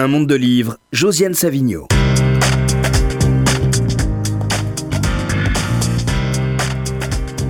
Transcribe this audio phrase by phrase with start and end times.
[0.00, 1.86] Un monde de livres, Josiane Savigno.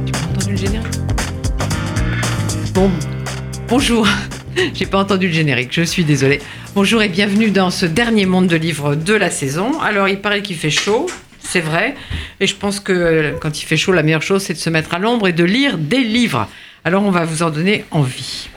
[0.05, 0.99] J'ai pas entendu le générique.
[2.75, 2.91] Bon,
[3.69, 4.05] bonjour.
[4.75, 6.41] J'ai pas entendu le générique, je suis désolée.
[6.75, 9.79] Bonjour et bienvenue dans ce dernier monde de livres de la saison.
[9.81, 11.07] Alors, il paraît qu'il fait chaud,
[11.39, 11.95] c'est vrai.
[12.41, 14.93] Et je pense que quand il fait chaud, la meilleure chose, c'est de se mettre
[14.93, 16.49] à l'ombre et de lire des livres.
[16.85, 18.49] Alors, on va vous en donner envie.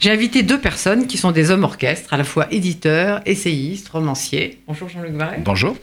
[0.00, 4.60] J'ai invité deux personnes qui sont des hommes orchestres, à la fois éditeurs, essayistes, romanciers.
[4.68, 5.40] Bonjour Jean-Luc Barret.
[5.44, 5.76] Bonjour.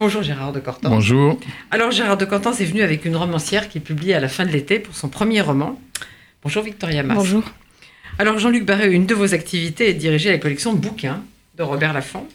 [0.00, 0.90] Bonjour Gérard de Cortan.
[0.90, 1.38] Bonjour.
[1.70, 4.50] Alors Gérard de Cortan est venu avec une romancière qui publie à la fin de
[4.50, 5.80] l'été pour son premier roman.
[6.42, 7.14] Bonjour Victoria Mas.
[7.14, 7.44] Bonjour.
[8.18, 11.22] Alors Jean-Luc Barré, une de vos activités est de diriger la collection Bouquins
[11.56, 12.26] de Robert Laffont,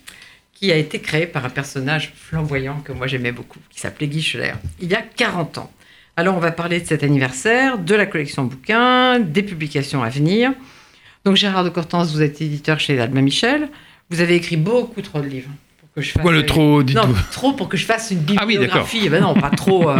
[0.54, 4.22] qui a été créée par un personnage flamboyant que moi j'aimais beaucoup, qui s'appelait Guy
[4.22, 5.72] Scheller, il y a 40 ans.
[6.16, 10.54] Alors on va parler de cet anniversaire, de la collection Bouquins, des publications à venir.
[11.28, 13.68] Donc Gérard de Cortance, vous êtes éditeur chez Albin Michel.
[14.10, 15.50] Vous avez écrit beaucoup trop de livres.
[15.82, 18.46] Pour que je Pourquoi fasse- le trop, Non, trop pour que je fasse une Ah
[18.46, 18.86] oui, d'accord.
[18.88, 19.02] bibliographie.
[19.04, 19.90] Eh ben non, pas trop.
[19.90, 20.00] euh.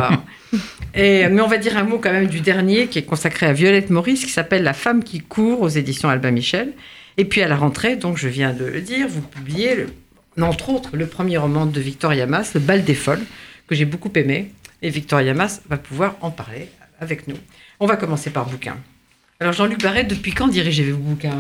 [0.96, 3.52] Et, mais on va dire un mot quand même du dernier qui est consacré à
[3.52, 6.72] Violette Maurice, qui s'appelle La femme qui court aux éditions Albin Michel.
[7.18, 10.70] Et puis à la rentrée, donc je viens de le dire, vous publiez, le- entre
[10.70, 13.26] autres, le premier roman de Victoria Mas, Le bal des folles,
[13.68, 14.54] que j'ai beaucoup aimé.
[14.82, 16.70] Et Victoria Mas va pouvoir en parler
[17.02, 17.36] avec nous.
[17.82, 18.78] On va commencer par bouquin.
[19.40, 21.36] Alors Jean-Luc Barret, depuis quand dirigez-vous bouquin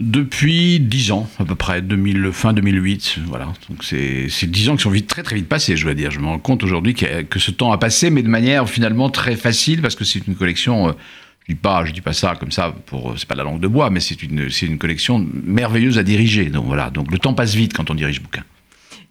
[0.00, 3.52] Depuis 10 ans, à peu près, 2000, fin 2008, voilà.
[3.68, 6.10] Donc c'est c'est 10 ans qui sont vite, très très vite passés, je dois dire.
[6.10, 9.36] Je me rends compte aujourd'hui que, ce temps a passé, mais de manière finalement très
[9.36, 10.92] facile, parce que c'est une collection, euh,
[11.46, 13.60] je dis pas, je dis pas ça comme ça, pour, c'est pas de la langue
[13.60, 16.46] de bois, mais c'est une, une collection merveilleuse à diriger.
[16.46, 18.44] Donc voilà, donc le temps passe vite quand on dirige bouquin.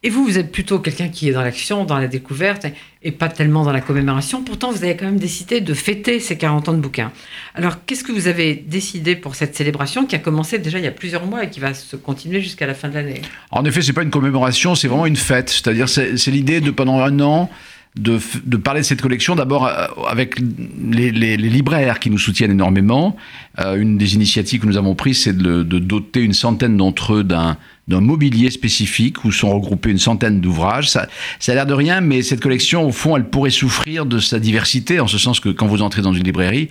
[0.01, 2.65] Et vous, vous êtes plutôt quelqu'un qui est dans l'action, dans la découverte,
[3.03, 4.43] et pas tellement dans la commémoration.
[4.43, 7.11] Pourtant, vous avez quand même décidé de fêter ces 40 ans de bouquin.
[7.53, 10.87] Alors, qu'est-ce que vous avez décidé pour cette célébration qui a commencé déjà il y
[10.87, 13.21] a plusieurs mois et qui va se continuer jusqu'à la fin de l'année?
[13.51, 15.49] En effet, c'est pas une commémoration, c'est vraiment une fête.
[15.49, 17.49] C'est-à-dire, c'est l'idée de pendant un an
[17.97, 18.17] de,
[18.57, 23.17] parler de cette collection d'abord euh, avec les, libraires qui nous soutiennent énormément.
[23.59, 27.23] Euh, une des initiatives que nous avons prises, c'est de doter une centaine d'entre eux
[27.25, 27.57] d'un
[27.89, 30.89] d'un mobilier spécifique où sont regroupés une centaine d'ouvrages.
[30.89, 31.07] Ça,
[31.39, 34.39] ça a l'air de rien, mais cette collection, au fond, elle pourrait souffrir de sa
[34.39, 36.69] diversité, en ce sens que quand vous entrez dans une librairie,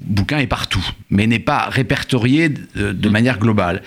[0.00, 3.82] bouquin est partout, mais n'est pas répertorié de, manière globale.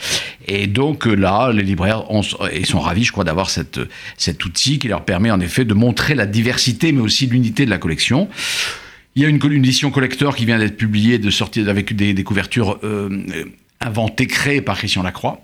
[0.48, 3.80] Et donc euh, là, les libraires ont- sont ravis, je crois, d'avoir cette,
[4.18, 7.70] cet outil qui leur permet en effet de montrer la diversité, mais aussi l'unité de
[7.70, 8.30] la collection.
[9.16, 12.80] Il y a une, édition collector qui vient d'être publiée, de sortir avec des, couvertures
[12.84, 13.26] euh,
[13.82, 15.42] inventées, créées par Christian Lacroix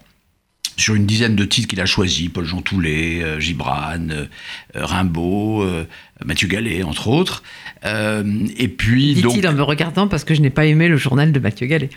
[0.78, 4.26] sur une dizaine de titres qu'il a choisis, Paul Jean Toulet, euh, Gibran, euh,
[4.74, 5.86] Rimbaud, euh,
[6.24, 7.44] Mathieu Gallet, entre autres.
[7.84, 8.24] Euh,
[8.58, 11.32] et puis, donc, Dit-il en me regardant parce que je n'ai pas aimé le journal
[11.32, 11.90] de Mathieu Gallet.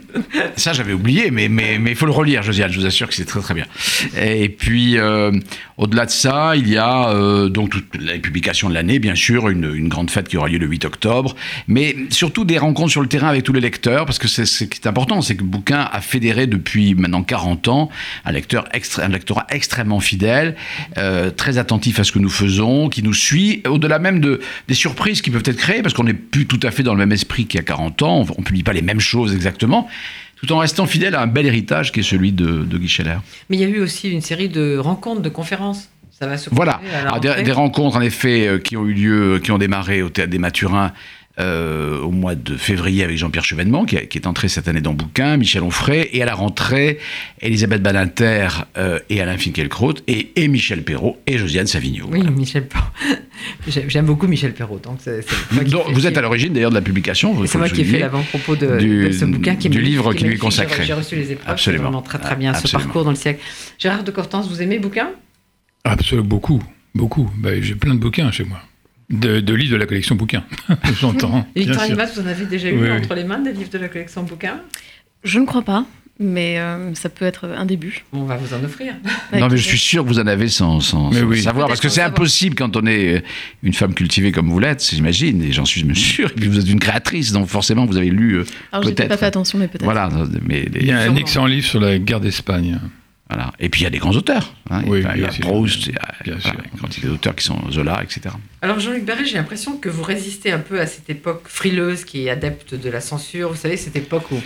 [0.56, 2.72] ça j'avais oublié, mais mais mais il faut le relire, Josiane.
[2.72, 3.66] Je vous assure que c'est très très bien.
[4.20, 5.30] Et puis euh,
[5.76, 9.50] au-delà de ça, il y a euh, donc toutes les publications de l'année, bien sûr,
[9.50, 11.36] une, une grande fête qui aura lieu le 8 octobre,
[11.68, 14.64] mais surtout des rencontres sur le terrain avec tous les lecteurs, parce que c'est ce
[14.64, 17.90] qui est important, c'est que le bouquin a fédéré depuis maintenant 40 ans
[18.24, 20.56] un lecteur extra- un lectorat extrêmement fidèle,
[21.36, 25.22] très attentif à ce que nous faisons, qui nous suit, au-delà même de des surprises
[25.22, 27.46] qui peuvent être créées, parce qu'on n'est plus tout à fait dans le même esprit
[27.46, 29.88] qu'il y a 40 ans, on, on publie pas les mêmes choses exactement
[30.36, 33.18] tout en restant fidèle à un bel héritage qui est celui de, de Guy Scheller.
[33.48, 35.88] Mais il y a eu aussi une série de rencontres, de conférences.
[36.10, 39.40] Ça va se Voilà, Alors, des, des rencontres en effet euh, qui ont eu lieu,
[39.42, 40.92] qui ont démarré au Théâtre des Mathurins
[41.38, 44.94] euh, au mois de février avec Jean-Pierre Chevènement, qui, qui est entré cette année dans
[44.94, 46.98] Bouquin, Michel Onfray, et à la rentrée,
[47.42, 48.48] Elisabeth Badinter
[48.78, 52.06] euh, et Alain Finkielkraut, et, et Michel Perrault et Josiane Savigno.
[52.10, 52.30] Oui, Voilà.
[52.30, 52.86] Michel Perrault.
[53.88, 54.78] J'aime beaucoup Michel Perrault.
[54.78, 57.36] Donc c'est, c'est moi qui Donc, vous êtes à l'origine d'ailleurs de la publication.
[57.46, 60.24] C'est moi qui ai fait l'avant-propos de, du- de ce bouquin qui du livre qui
[60.24, 60.84] lui est consacré.
[60.84, 61.82] J'ai, reçu les épreuves, Absolument.
[61.84, 62.84] vraiment très très bien ce Absolument.
[62.84, 63.40] parcours dans le siècle.
[63.78, 65.10] Gérard de Cortance, vous aimez le bouquin?
[65.84, 66.62] Absolument beaucoup,
[66.94, 67.30] beaucoup.
[67.36, 68.58] Bah, J'ai plein de bouquins chez moi.
[69.08, 70.44] De, de livres de la collection bouquins.
[71.00, 71.46] J'entends.
[71.54, 71.84] Victor.
[71.84, 72.98] Limas, vous en avez déjà eu Oui, oui.
[72.98, 74.60] entre les mains des livres de la collection bouquin
[75.22, 75.86] Je ne crois pas,
[76.18, 78.04] mais euh, ça peut être un début.
[78.12, 78.94] On va vous en offrir.
[79.32, 81.40] Non, mais je suis sûr que vous en avez sans, sans, Mais sans oui.
[81.40, 83.22] savoir, parce que c'est impossible quand on est
[83.62, 86.30] une femme cultivée comme vous l'êtes, j'imagine, et j'en suis sûr.
[86.30, 88.38] Et puis vous êtes une créatrice, donc forcément vous avez lu.
[88.38, 89.08] euh, Alors j'ai peut-être.
[89.10, 89.84] pas fait attention, mais peut-être.
[89.84, 90.08] Voilà,
[90.44, 92.80] mais les- Il y a un excellent livre sur la guerre d'Espagne.
[93.28, 93.52] Voilà.
[93.58, 94.54] Et puis il y a des grands auteurs.
[94.70, 94.82] hein.
[94.86, 95.28] Oui, Enfin, il y a.
[95.28, 98.34] Proust, il y a quantité d'auteurs qui sont Zola, etc.
[98.62, 102.26] Alors Jean-Luc Barré, j'ai l'impression que vous résistez un peu à cette époque frileuse qui
[102.26, 103.50] est adepte de la censure.
[103.50, 104.36] Vous savez, cette époque où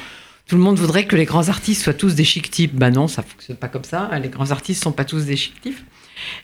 [0.46, 2.74] tout le monde voudrait que les grands artistes soient tous des chic types.
[2.74, 4.10] Ben non, ça fonctionne pas comme ça.
[4.22, 5.78] Les grands artistes sont pas tous des chic types.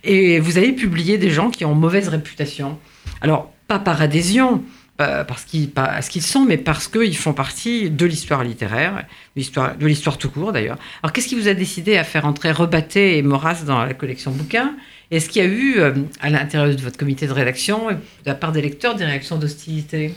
[0.04, 2.78] Et vous avez publié des gens qui ont mauvaise réputation.
[3.20, 4.62] Alors, pas par adhésion,
[4.96, 5.70] parce qu'ils
[6.10, 9.04] qu'ils sont, mais parce qu'ils font partie de l'histoire littéraire,
[9.36, 10.78] de l'histoire tout court d'ailleurs.
[11.02, 14.30] Alors qu'est-ce qui vous a décidé à faire entrer Rebatté et Maurras dans la collection
[14.30, 14.74] bouquins?
[15.10, 18.34] Est-ce qu'il y a eu euh, à l'intérieur de votre comité de rédaction, de la
[18.34, 20.14] part des lecteurs, des réactions d'hostilité?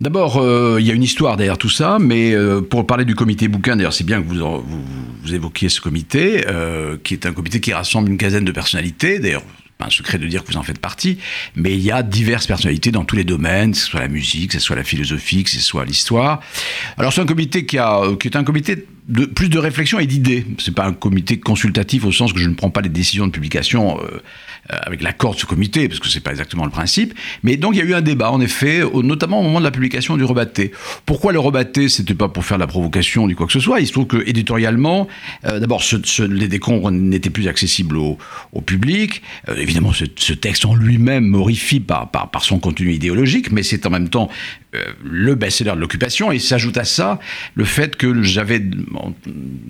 [0.00, 3.14] D'abord, euh, il y a une histoire derrière tout ça, mais euh, pour parler du
[3.14, 7.60] comité bouquin, d'ailleurs, c'est bien que vous, évoquiez ce comité, euh, qui est un comité
[7.60, 9.20] qui rassemble une quinzaine de personnalités.
[9.20, 9.44] D'ailleurs,
[9.78, 11.18] pas un secret de dire que vous en faites partie,
[11.56, 14.52] mais il y a diverses personnalités dans tous les domaines, que ce soit la musique,
[14.52, 16.40] que ce soit la philosophie, que ce soit l'histoire.
[16.96, 19.98] Alors, c'est un comité qui, a, euh, qui est un comité de plus de réflexion
[19.98, 20.46] et d'idées.
[20.58, 23.32] C'est pas un comité consultatif au sens que je ne prends pas les décisions de
[23.32, 24.22] publication euh,
[24.72, 27.12] euh, avec l'accord de ce comité, parce que c'est pas exactement le principe.
[27.42, 29.70] Mais donc il y a eu un débat, en effet, notamment au moment de la
[29.70, 30.72] publication du rebatté.
[31.04, 33.80] Pourquoi le rebatté C'était pas pour faire de la provocation ni quoi que ce soit?
[33.80, 35.06] Il se trouve que éditorialement,
[35.44, 35.82] euh, d'abord,
[36.26, 38.18] les décombres n'étaient plus accessibles au,
[38.64, 39.20] public.
[39.56, 43.90] Évidemment, ce, texte en lui-même m'horrifie par, par, par son contenu idéologique, mais c'est en
[43.90, 44.30] même temps
[45.04, 46.32] le best-seller de l'occupation.
[46.32, 47.18] Et s'ajoute à ça
[47.54, 48.62] le fait que j'avais,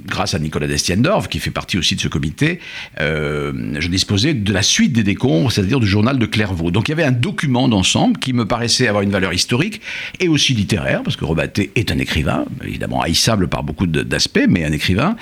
[0.07, 2.61] grâce à Nicolas Destiendorf, qui fait partie aussi de ce comité,
[3.01, 6.71] euh, je disposais de la suite des décombres, c'est-à-dire du journal de Clairvaux.
[6.71, 9.81] Donc il y avait un document d'ensemble qui me paraissait avoir une valeur historique
[10.21, 14.65] et aussi littéraire, parce que Rebatté est un écrivain, évidemment haïssable par beaucoup d'aspects, mais
[14.65, 15.17] un écrivain.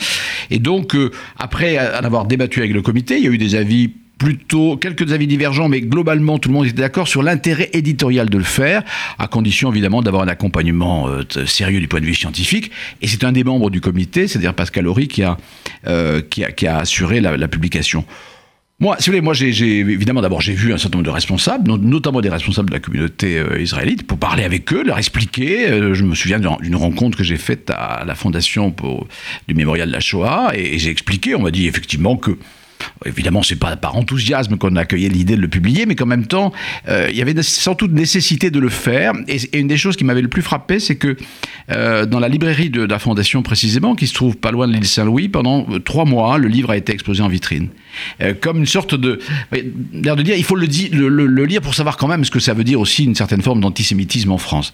[0.50, 3.54] Et donc, euh, après en avoir débattu avec le comité, il y a eu des
[3.54, 3.90] avis
[4.22, 8.38] plutôt quelques avis divergents, mais globalement tout le monde était d'accord sur l'intérêt éditorial de
[8.38, 8.84] le faire,
[9.18, 12.70] à condition évidemment d'avoir un accompagnement euh, sérieux du point de vue scientifique.
[13.00, 15.38] Et c'est un des membres du comité, c'est-à-dire Pascal Horry, qui a,
[15.88, 18.04] euh, qui a, assuré la, publication.
[18.78, 19.48] Moi, si vous voulez, moi, j'ai,
[19.80, 22.80] évidemment, d'abord, j'ai vu un certain nombre de responsables, no- notamment des responsables de la
[22.80, 25.66] communauté euh, israélite, pour parler avec eux, leur expliquer.
[25.94, 29.08] Je me souviens d'une rencontre que j'ai faite à la fondation pour,
[29.48, 31.34] du mémorial de la Shoah, et j'ai expliqué.
[31.34, 32.38] On m'a dit effectivement que
[33.04, 36.52] Évidemment, c'est pas par enthousiasme qu'on accueillait l'idée de le publier, mais qu'en même temps,
[36.88, 39.12] euh, il y avait sans doute nécessité de le faire.
[39.28, 41.16] Et, une des choses qui m'avait le plus frappé, c'est que
[41.70, 44.86] euh, dans la librairie de, la Fondation précisément, qui se trouve pas loin de l'île
[44.86, 47.68] Saint-Louis, pendant euh, trois mois, le livre a été exposé en vitrine.
[48.40, 49.18] Comme une sorte de...
[49.92, 50.66] L'air de dire, il faut le-
[51.08, 53.60] le lire pour savoir quand même ce que ça veut dire aussi une certaine forme
[53.60, 54.72] d'antisémitisme en France.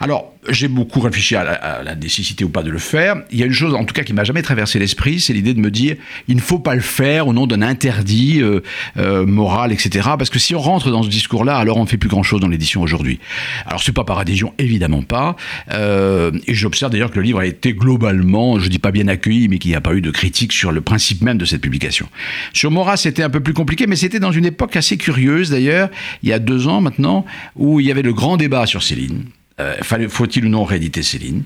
[0.00, 3.22] Alors, j'ai beaucoup réfléchi à la, à la nécessité ou pas de le faire.
[3.30, 5.54] Il y a une chose, en tout cas, qui m'a jamais traversé l'esprit, c'est l'idée
[5.54, 5.96] de me dire,
[6.26, 8.60] il ne faut pas le faire au nom d'un interdit euh,
[8.96, 10.10] euh, moral, etc.
[10.18, 12.48] Parce que si on rentre dans ce discours-là, alors on ne fait plus grand-chose dans
[12.48, 13.20] l'édition aujourd'hui.
[13.66, 15.36] Alors, c'est pas par adhésion, évidemment pas.
[15.70, 19.48] Euh, et j'observe d'ailleurs que le livre a été globalement, je dis pas bien accueilli,
[19.48, 22.08] mais qu'il n'y a pas eu de critique sur le principe même de cette publication.
[22.52, 25.88] Sur Maurras, c'était un peu plus compliqué, mais c'était dans une époque assez curieuse d'ailleurs,
[26.22, 27.24] il y a deux ans maintenant,
[27.54, 29.24] où il y avait le grand débat sur Céline.
[29.60, 29.76] Euh,
[30.08, 31.42] Faut-il ou non rééditer Céline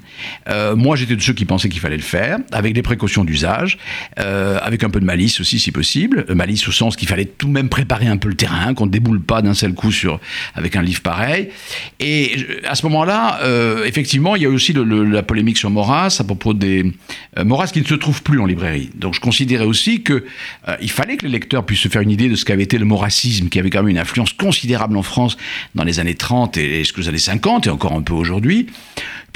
[0.49, 3.79] Euh, Moi, j'étais de ceux qui pensaient qu'il fallait le faire, avec des précautions d'usage,
[4.19, 6.25] euh, avec un peu de malice aussi, si possible.
[6.31, 8.87] Euh, malice au sens qu'il fallait tout de même préparer un peu le terrain, qu'on
[8.87, 10.21] ne déboule pas d'un seul coup sur,
[10.55, 11.49] avec un livre pareil.
[12.01, 13.41] Et à ce moment-là,
[13.85, 16.93] effectivement, il y a aussi la polémique sur Maurras à propos des
[17.45, 18.91] Maurras qui ne se trouve plus en librairie.
[18.95, 20.25] Donc, je considérais aussi que
[20.81, 22.85] il fallait que les lecteurs puissent se faire une idée de ce qu'avait été le
[22.85, 25.37] maurassisme, qui avait quand même une influence considérable en France
[25.75, 28.67] dans les années 30 et jusqu'aux années 50 et encore un peu aujourd'hui.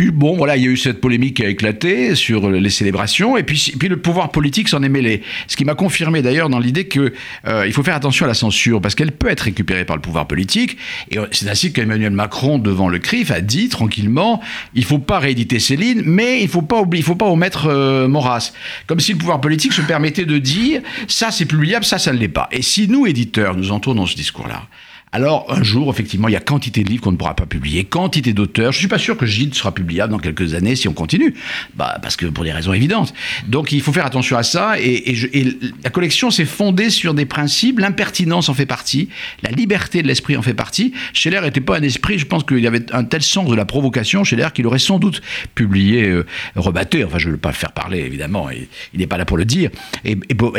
[0.01, 3.37] Puis bon, voilà, il y a eu cette polémique qui a éclaté sur les célébrations,
[3.37, 5.23] et puis, le pouvoir politique s'en est mêlé.
[5.47, 7.13] Ce qui m'a confirmé d'ailleurs dans l'idée que
[7.47, 10.27] euh, faut faire attention à la censure, parce qu'elle peut être récupérée par le pouvoir
[10.27, 10.79] politique.
[11.11, 14.41] Et c'est ainsi qu'Emmanuel Macron, devant le CRIF, a dit tranquillement
[14.75, 18.53] il faut pas rééditer Céline, mais il faut pas faut pas omettre euh, Maurras.
[18.87, 22.19] Comme si le pouvoir politique se permettait de dire ça c'est publiable, ça ça ne
[22.19, 22.49] l'est pas.
[22.53, 24.67] Et si nous éditeurs nous entourons dans ce discours-là,
[25.13, 27.83] alors, un jour, effectivement, il y a quantité de livres qu'on ne pourra pas publier,
[27.83, 28.71] quantité d'auteurs.
[28.71, 31.35] Je suis pas sûr que Gide sera publiable dans quelques années si on continue.
[31.75, 33.13] Bah, parce que pour des raisons évidentes.
[33.49, 34.79] Donc, il faut faire attention à ça.
[34.79, 37.81] Et, la collection s'est fondée sur des principes.
[37.81, 39.09] L'impertinence en fait partie.
[39.43, 40.93] La liberté de l'esprit en fait partie.
[41.13, 44.23] Scheller n'était pas un esprit, je pense qu'il avait un tel sens de la provocation,
[44.23, 45.23] Scheller, qu'il aurait sans doute
[45.55, 46.27] publié euh.
[46.57, 48.51] Enfin, je ne veux pas le faire parler, évidemment.
[48.51, 49.71] et il n'est pas là pour le dire.
[50.05, 50.17] Et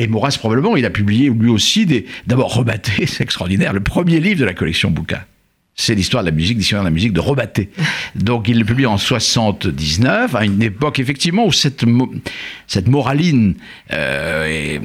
[0.08, 2.06] Maurras, probablement, il a publié lui aussi des.
[2.28, 3.72] D'abord, Rebatté, c'est extraordinaire.
[3.72, 5.22] Le premier livre de la collection bouquin.
[5.74, 7.70] C'est l'histoire de la musique, dictionnaire de la musique de Rebatté.
[8.16, 11.86] Donc il le publie en 79, à une époque effectivement où cette,
[12.68, 13.56] cette moraline
[13.94, 14.82] euh, est-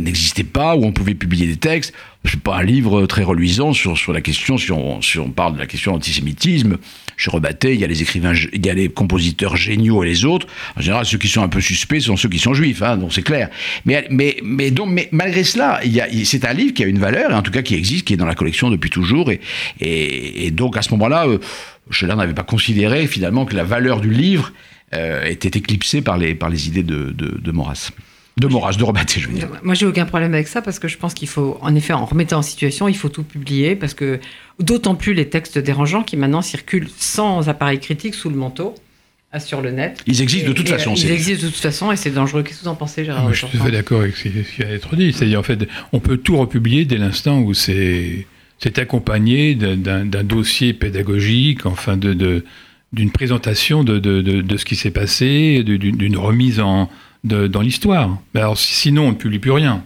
[0.00, 1.94] n'existait pas, où on pouvait publier des textes.
[2.24, 5.54] C'est pas un livre très reluisant sur, sur la question, si on, si on parle
[5.54, 6.78] de la question de l'antisémitisme.
[7.16, 10.24] Chez Rebatté, il y a les écrivains, il y a les compositeurs géniaux et les
[10.24, 10.46] autres.
[10.76, 13.12] En général, ceux qui sont un peu suspects sont ceux qui sont juifs, hein, donc
[13.12, 13.50] c'est clair.
[13.84, 16.98] Mais, mais, mais, donc, mais malgré cela, il y c'est un livre qui a une
[16.98, 19.30] valeur, et en tout cas qui existe, qui est dans la collection depuis toujours.
[19.30, 19.40] Et,
[19.80, 21.38] et, et donc à ce moment-là, euh,
[21.90, 24.52] Scheller n'avait pas considéré finalement que la valeur du livre
[24.94, 27.90] euh, était éclipsée par les, par les idées de, de, de Maurras.
[28.42, 29.48] De Maurras, de Rebatté, je veux dire.
[29.62, 32.04] Moi, j'ai aucun problème avec ça parce que je pense qu'il faut, en effet, en
[32.04, 34.18] remettant en situation, il faut tout publier parce que
[34.58, 38.74] d'autant plus les textes dérangeants qui maintenant circulent sans appareil critique sous le manteau
[39.34, 40.02] euh, sur le net.
[40.06, 40.92] Ils existent de toute et, façon.
[40.92, 42.42] euh, c'est- Ils existent de toute façon et c'est dangereux.
[42.42, 44.24] Qu'est-ce que vous en pensez, Gérard Moi, je suis tout à fait d'accord avec ce
[44.24, 45.12] qui vient d'être dit.
[45.12, 48.26] C'est-à-dire, en fait, on peut tout republier dès l'instant où c'est
[48.58, 52.44] c'est accompagné d'un- d'un d'un dossier pédagogique, enfin, de, de-
[52.92, 56.90] d'une présentation de, de, de, de ce qui s'est passé, d'une remise en,
[57.24, 58.18] de- dans l'histoire.
[58.34, 59.84] Mais Alors, si- sinon, on ne publie plus rien.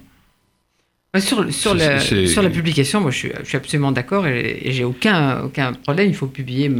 [1.14, 1.42] Ouais, Sur,
[1.74, 4.84] la, c'est- sur la publication, moi je suis, je suis absolument d'accord et, et j'ai
[4.84, 6.70] aucun, aucun problème, il faut publier.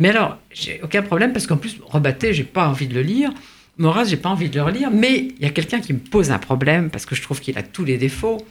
[0.00, 3.30] Mais alors, j'ai aucun problème parce qu'en plus, Rebatté, j'ai pas envie de le lire.
[3.78, 6.30] Maurras, j'ai pas envie de le relire, mais il y a quelqu'un qui me pose
[6.32, 8.44] un problème parce que je trouve qu'il a tous les défauts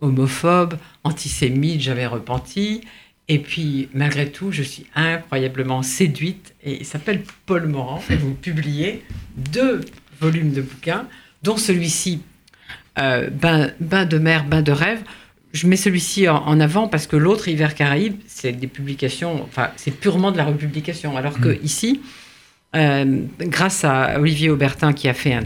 [0.00, 0.74] homophobe,
[1.04, 2.80] antisémite, j'avais repenti.
[3.28, 6.54] Et puis, malgré tout, je suis incroyablement séduite.
[6.64, 8.02] Et il s'appelle Paul Morand.
[8.10, 9.04] Et vous publiez
[9.36, 9.82] deux
[10.20, 11.06] volumes de bouquins,
[11.42, 12.20] dont celui-ci,
[12.98, 15.00] euh, bain, bain de mer, bain de rêve.
[15.52, 19.70] Je mets celui-ci en, en avant parce que l'autre, Hiver Caraïbes, c'est des publications, enfin,
[19.76, 21.16] c'est purement de la republication.
[21.16, 22.00] Alors que ici,
[22.76, 25.42] euh, grâce à Olivier Aubertin qui a fait un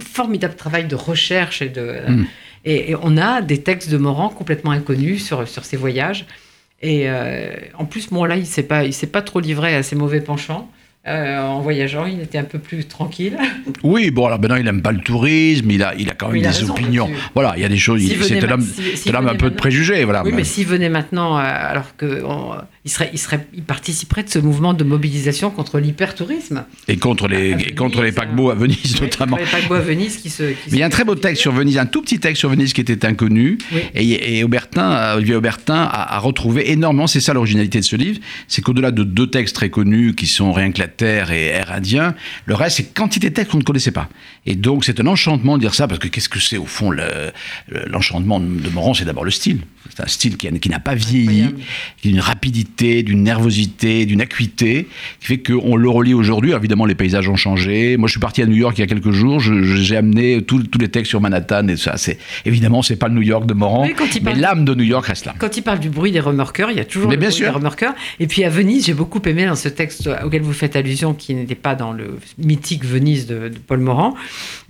[0.00, 2.00] formidable travail de recherche et de.
[2.08, 2.26] Mm.
[2.64, 6.26] Et, et on a des textes de Morand complètement inconnus sur, sur ses voyages.
[6.82, 9.74] Et euh, en plus, bon, là, il ne s'est pas, il s'est pas trop livré
[9.74, 10.70] à ses mauvais penchants.
[11.08, 13.38] Euh, en voyageant, il était un peu plus tranquille.
[13.82, 16.34] Oui, bon, alors maintenant, il n'aime pas le tourisme, il a, il a quand même
[16.34, 17.08] Oui, il a des raison, opinions.
[17.34, 18.00] Voilà, il y a des choses.
[18.02, 18.16] Si- s'il
[18.96, 20.04] c'est un peu de préjugés.
[20.04, 20.22] Voilà.
[20.22, 22.52] Oui, mais s'il venait maintenant, euh, alors que on-
[22.90, 26.64] il serait, il serait, il participerait de ce mouvement de mobilisation contre l'hypertourisme.
[26.88, 29.36] Et contre les, à et contre les paquebots à Venise, Oui, notamment.
[29.36, 30.42] Les paquebots à Venise qui se.
[30.42, 32.40] qui Mais il y a un très beau texte sur Venise, un tout petit texte
[32.40, 33.58] sur Venise qui était inconnu.
[33.72, 33.80] Oui.
[33.94, 38.18] Et, et Aubertin, Olivier Aubertin a, a retrouvé énormément, c'est ça l'originalité de ce livre,
[38.48, 41.70] c'est qu'au-delà de deux textes très connus qui sont Rien que la Terre et Air
[41.70, 42.14] Indien,
[42.46, 44.08] le reste c'est quantité de textes qu'on ne connaissait pas.
[44.46, 46.90] Et donc c'est un enchantement de dire ça, parce que qu'est-ce que c'est au fond
[46.90, 47.30] le-
[47.68, 49.60] le- l'enchantement de Morand, c'est d'abord le style.
[49.94, 51.54] C'est un style qui, qui n'a pas vieilli,
[52.00, 54.88] qui a une rapidité, d'une nervosité, d'une acuité,
[55.20, 56.52] qui fait qu'on le relit aujourd'hui.
[56.52, 57.96] Évidemment, les paysages ont changé.
[57.96, 59.40] Moi, je suis parti à New York il y a quelques jours.
[59.40, 61.96] J'ai amené tous les textes sur Manhattan et ça.
[61.96, 65.06] C'est évidemment, c'est pas le New York de Morand, Oui, mais l'âme de New York
[65.06, 65.34] reste là.
[65.38, 67.36] Quand il parle du bruit des remorqueurs, il y a toujours Mais le bien bruit
[67.38, 67.48] sûr.
[67.48, 67.94] des remorqueurs.
[68.18, 71.34] Et puis à Venise, j'ai beaucoup aimé dans ce texte auquel vous faites allusion, qui
[71.34, 74.14] n'était pas dans le mythique Venise de, de Paul Morand.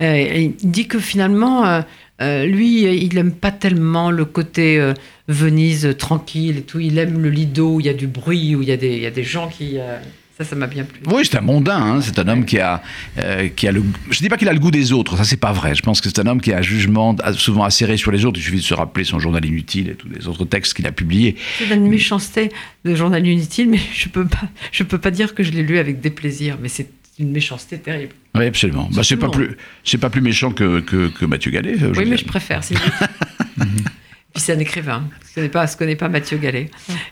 [0.01, 1.81] Euh, il dit que finalement, euh,
[2.21, 4.93] euh, lui, il n'aime pas tellement le côté euh,
[5.27, 6.79] Venise tranquille et tout.
[6.79, 8.95] Il aime le Lido où il y a du bruit, où il y a des,
[8.95, 9.77] il y a des gens qui.
[9.79, 9.97] euh,
[10.37, 11.01] ça, ça m'a bien plu.
[11.07, 11.77] Oui, c'est un mondain.
[11.77, 12.01] hein.
[12.01, 12.81] C'est un homme qui a,
[13.19, 13.83] euh, qui a le.
[14.09, 15.17] Je dis pas qu'il a le goût des autres.
[15.17, 15.75] Ça, c'est pas vrai.
[15.75, 18.39] Je pense que c'est un homme qui a un jugement souvent acéré sur les autres.
[18.39, 20.91] Il suffit de se rappeler son journal inutile et tous les autres textes qu'il a
[20.91, 21.35] publiés.
[21.59, 22.49] C'est une méchanceté
[22.85, 25.77] de journal inutile, mais je peux pas, je peux pas dire que je l'ai lu
[25.77, 26.57] avec déplaisir.
[26.61, 26.87] Mais c'est
[27.21, 28.13] une méchanceté terrible.
[28.35, 28.89] Oui, absolument.
[28.93, 31.75] Bah, c'est pas plus, c'est pas plus méchant que, que, que Mathieu Gallet.
[31.81, 32.63] euh, Oui, mais je préfère.
[32.63, 32.75] c'est
[34.33, 36.69] Puis c'est un écrivain, je connais pas, je connais pas Mathieu Gallet.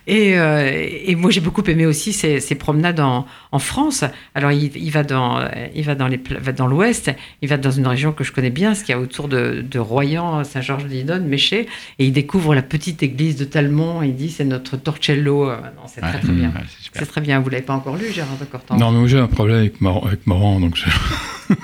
[0.08, 4.06] Et, euh, et moi j'ai beaucoup aimé aussi ses, ses promenades en, en France.
[4.36, 5.46] Alors il, il va dans,
[5.76, 7.12] il va dans les, va dans l'Ouest,
[7.42, 9.66] il va dans une région que je connais bien, ce qu'il y a autour de,
[9.70, 11.68] de Royan, Saint-Georges-de-Lidonne, Méché,
[12.00, 14.02] et il découvre la petite église de Talmont.
[14.02, 15.50] Et il dit c'est notre Torcello.
[15.50, 16.48] Euh, Non, c'est très Ouais, très bien.
[16.50, 17.40] ouais, c'est très bien.
[17.42, 19.82] Vous l'avez pas encore lu, Gérard de Cortan Non, mais moi j'ai un problème avec
[19.82, 20.86] Morand, avec Morand donc je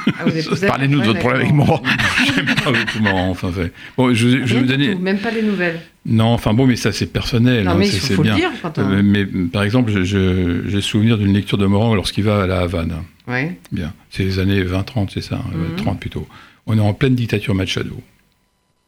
[0.08, 0.24] Ah,
[0.68, 3.30] Parlez-nous de votre problème avec beaucoup Morand.
[3.30, 3.52] Enfin,
[3.98, 4.94] bon, je, je vais vous donner.
[4.94, 5.80] tout, même pas les nouvelles.
[6.06, 7.66] Non, enfin bon, mais ça c'est personnel.
[7.66, 8.92] Non, hein, mais il faut, le dire quand on.
[8.92, 12.96] Euh, mais par exemple, j'ai souvenir d'une lecture de Morand lorsqu'il va à la Havane.
[13.28, 13.52] Oui.
[13.72, 13.94] Bien.
[14.12, 15.42] C'est les années 20-30, c'est ça.
[15.78, 16.28] 30 plutôt.
[16.68, 18.02] On est en pleine dictature Machado.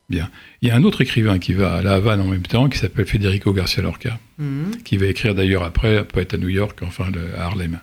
[0.10, 0.30] Bien.
[0.62, 2.78] Il y a un autre écrivain qui va à La Havane en même temps, qui
[2.78, 4.72] s'appelle Federico Garcia Lorca, Mhm.
[4.86, 7.80] qui va écrire d'ailleurs après, peut être à New York, enfin le- à Harlem.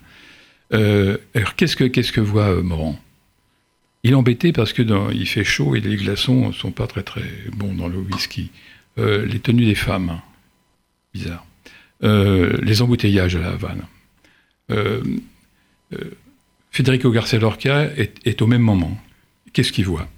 [0.73, 2.99] Euh, alors qu'est-ce que, qu'est-ce que voit euh, Morand
[4.05, 7.03] Il est embêté parce que dans- il fait chaud et les glaçons sont pas très
[7.03, 7.23] très
[7.57, 8.51] bons dans le whisky.
[8.99, 10.23] Euh, les tenues des femmes, hein.
[11.15, 11.45] bizarre.
[12.03, 13.83] Euh, les embouteillages à La Havane.
[14.71, 15.03] Euh,
[16.71, 18.97] Federico Garcia Lorca est, est au même moment.
[19.53, 20.09] Qu'est-ce qu'il voit?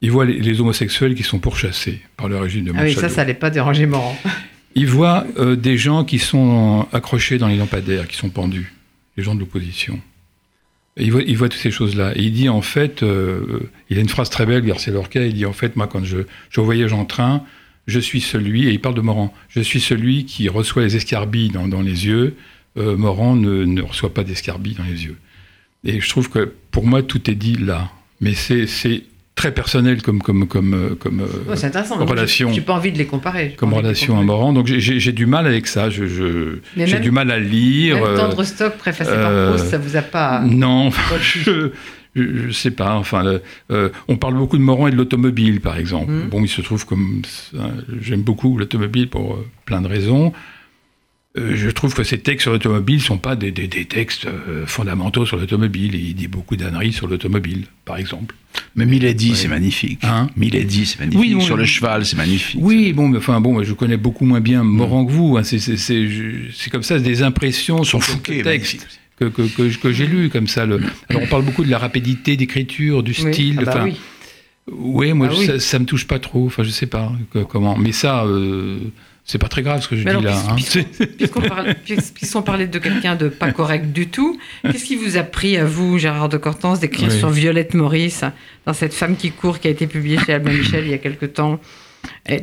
[0.00, 3.00] Il voit les, les homosexuels qui sont pourchassés par le régime de Ah oui, Machado.
[3.00, 4.16] ça, ça n'allait pas déranger Morand.
[4.78, 5.26] Il voit
[5.56, 8.74] des gens qui sont accrochés dans les lampadaires, qui sont pendus,
[9.16, 9.98] les gens de l'opposition.
[10.98, 12.16] Il voit, il voit toutes ces choses-là.
[12.16, 15.34] Et il dit en fait, euh, il a une phrase très belle, Garcia Lorca, il
[15.34, 16.18] dit en fait, moi quand je,
[16.50, 17.44] je voyage en train,
[17.86, 21.50] je suis celui, et il parle de Morand, je suis celui qui reçoit les escarbilles
[21.50, 22.36] dans, dans les yeux,
[22.78, 25.16] euh, Morand ne, ne reçoit pas d'escarbilles dans les yeux.
[25.84, 27.90] Et je trouve que pour moi, tout est dit là.
[28.20, 28.66] Mais c'est
[29.36, 31.98] très personnel comme, comme, comme, euh, comme, euh, intéressant.
[31.98, 32.50] donc relation.
[32.52, 33.54] j'ai- pas envie de les comparer.
[33.56, 34.22] Comme relation à.
[34.22, 34.52] Morand.
[34.52, 35.90] Donc j'ai- du mal avec ça.
[35.90, 37.96] Je, j'ai du mal à lire.
[37.96, 40.40] Même euh, Tendre Stock préfacé euh, par Proust, ça vous a pas.
[40.40, 40.90] non,
[41.20, 41.70] je,
[42.16, 42.94] je, sais pas.
[42.94, 46.10] Enfin, le- euh, on parle beaucoup de Morand et de l'automobile, par exemple.
[46.10, 46.28] Mhm.
[46.30, 47.20] Bon, il se trouve comme
[48.00, 50.32] j'aime beaucoup l'automobile pour euh, plein de raisons.
[51.38, 54.64] Euh, je trouve que ces textes sur l'automobile sont pas des, des- des textes euh,
[54.66, 55.94] fondamentaux sur l'automobile.
[55.94, 58.34] Il dit beaucoup d'âneries sur l'automobile, par exemple.
[58.74, 59.36] Mais Milady, Ouais.
[59.36, 59.98] c'est magnifique.
[60.02, 61.20] Hein Milady, c'est magnifique.
[61.20, 61.68] Oui, bon, Sur le oui.
[61.68, 62.58] cheval, c'est magnifique.
[62.62, 65.36] Oui, bon, mais enfin, bon, je connais beaucoup moins bien Morand que vous.
[65.36, 65.42] hein.
[65.44, 68.42] C'est- comme ça, des impressions sur magnifique.
[68.42, 68.86] textes
[69.18, 70.64] que, que, que, que j'ai lus comme ça.
[70.64, 70.80] Le...
[71.10, 73.32] Alors, on parle beaucoup de la rapidité d'écriture, du Oui.
[73.32, 73.56] style.
[73.60, 73.96] Ah bah enfin, oui.
[74.72, 75.46] Ouais, moi, Ah oui.
[75.46, 76.46] ça, ça me touche pas trop.
[76.46, 77.76] Enfin, je sais pas que- comment.
[77.76, 78.78] Mais ça, euh,
[79.26, 80.42] c'est pas très grave ce que je Mais dis alors, là.
[80.50, 80.54] hein.
[80.54, 80.84] puisqu'on-
[81.18, 85.56] Puisqu'on parle- parlait de quelqu'un de pas correct du tout, qu'est-ce qui vous a pris
[85.56, 87.18] à vous, Gérard de Cortance, d'écrire Oui.
[87.18, 88.22] sur Violette Maurice,
[88.66, 90.98] dans cette femme qui court, qui a été publiée chez Albin Michel il y a
[90.98, 91.60] quelque temps?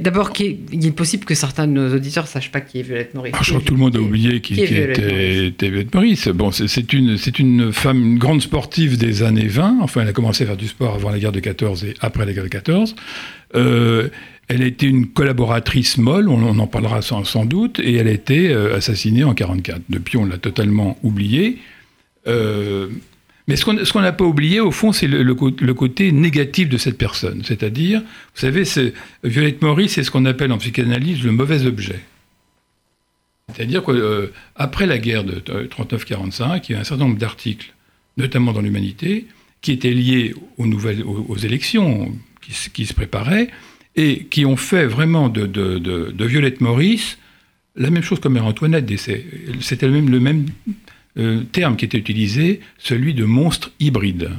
[0.02, 3.34] D'abord, il est possible que certains de nos auditeurs sachent pas qui est Violette Maurice.
[3.38, 5.48] Ah, je crois que tout le monde a oublié qui, qui est qui Violette était,
[5.48, 6.28] était Violette Maurice.
[6.28, 9.78] Bon, c'est- une, femme, une grande sportive des années 20.
[9.82, 12.26] Enfin, elle a commencé à faire du sport avant la guerre de 14 et après
[12.26, 12.94] la guerre de 14.
[13.56, 14.10] Euh,
[14.48, 18.76] elle été une collaboratrice molle, on, en parlera sans, doute, et elle a été euh,
[18.76, 19.82] assassinée en 44.
[19.90, 21.60] Depuis, on l'a totalement oubliée.
[22.28, 22.90] Euh,
[23.48, 26.70] mais ce qu'on n'a pas oublié, au fond, c'est le, le cô- le côté négatif
[26.70, 27.42] de cette personne.
[27.44, 28.64] C'est-à-dire, vous savez,
[29.24, 32.00] Violette Maurice, c'est ce qu'on appelle en psychanalyse le mauvais objet.
[33.54, 37.74] C'est-à-dire qu'après la guerre de euh, 39-45, il y a un certain nombre d'articles,
[38.18, 39.28] notamment dans l'Humanité,
[39.62, 43.50] qui étaient liés aux, nouvelles, aux, élections qui se préparaient
[43.96, 47.18] et qui ont fait vraiment de, Violette Maurice
[47.76, 48.90] la même chose que Mère Antoinette.
[48.92, 49.26] Et c'est-
[49.62, 50.46] C'était le même, le même
[51.18, 54.32] euh, terme qui était utilisé, celui de monstre hybride.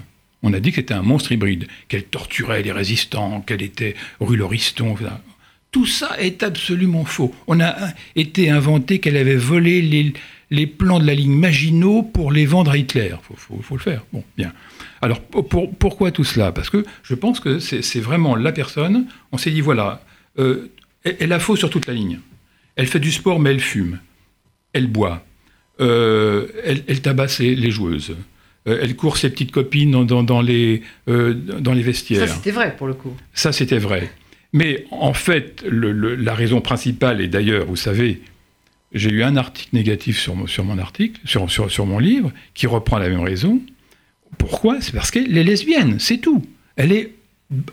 [0.43, 4.37] On a dit que c'était un monstre hybride, qu'elle torturait les résistants, qu'elle était rue
[4.37, 4.95] Lauriston.
[5.71, 7.35] Tout ça est absolument faux.
[7.47, 7.75] On a
[8.15, 10.13] été inventé qu'elle avait volé les,
[10.51, 13.11] les plans de la ligne Maginot pour les vendre à Hitler.
[13.13, 14.05] Il faut, faut- faut le faire.
[14.13, 14.53] Bon, bien.
[15.03, 16.53] Alors, pour- pour- pourquoi tout cela?
[16.53, 19.07] Parce que je pense que c'est vraiment la personne.
[19.33, 20.03] On s'est dit, voilà,
[20.39, 20.69] euh,
[21.03, 22.21] elle, elle a faux sur toute la ligne.
[22.77, 23.99] Elle fait du sport, mais elle fume.
[24.73, 25.25] Elle boit.
[25.81, 28.15] Euh, elle, elle tabasse les, les joueuses.
[28.67, 32.29] Euh, elle court ses petites copines dans, dans- dans les, dans les Ça, vestiaires.
[32.29, 33.13] c'était vrai pour le coup.
[33.35, 34.11] Ça, c'était vrai.
[34.53, 38.23] Mais en fait, le- le- la raison principale, et d'ailleurs, vous savez,
[38.95, 40.47] j'ai eu un article négatif sur, mon-
[40.79, 43.61] article, sur, mon livre, qui reprend la même raison.
[44.39, 44.81] Pourquoi?
[44.81, 46.43] C'est parce qu'elle est lesbienne, c'est tout.
[46.77, 47.15] Elle est,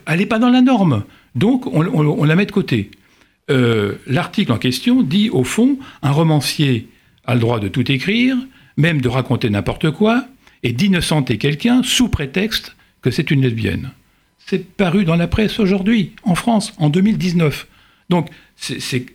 [0.06, 1.04] elle est pas dans la norme.
[1.34, 2.90] Donc, on, on- on la met de côté.
[3.50, 6.88] Euh, L'article en question dit, au fond, un romancier
[7.24, 8.36] a le droit de tout écrire,
[8.76, 10.26] même de raconter n'importe quoi,
[10.62, 13.90] et d'innocenter quelqu'un sous prétexte que c'est une lesbienne.
[14.46, 17.66] C'est paru dans la presse aujourd'hui, en France, en 2019.
[18.10, 19.06] Donc, c'est-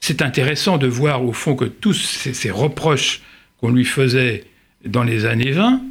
[0.00, 3.20] c'est intéressant de voir au fond que tous ces, reproches
[3.60, 4.44] qu'on lui faisait
[4.84, 5.82] dans les années 20,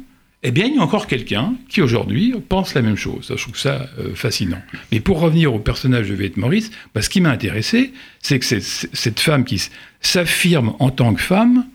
[0.42, 3.26] eh bien, il y a encore quelqu'un qui aujourd'hui pense la même chose.
[3.36, 4.60] Je trouve ça euh, fascinant.
[4.90, 8.44] Mais pour revenir au personnage de Violette Maurice, bah, ce qui m'a intéressé, c'est que
[8.46, 9.62] c'est- cette femme qui
[10.00, 11.66] s'affirme en tant que femme,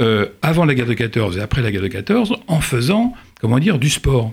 [0.00, 3.58] euh, avant la guerre de 14 et après la guerre de 14, en faisant, comment
[3.58, 4.32] dire, du sport.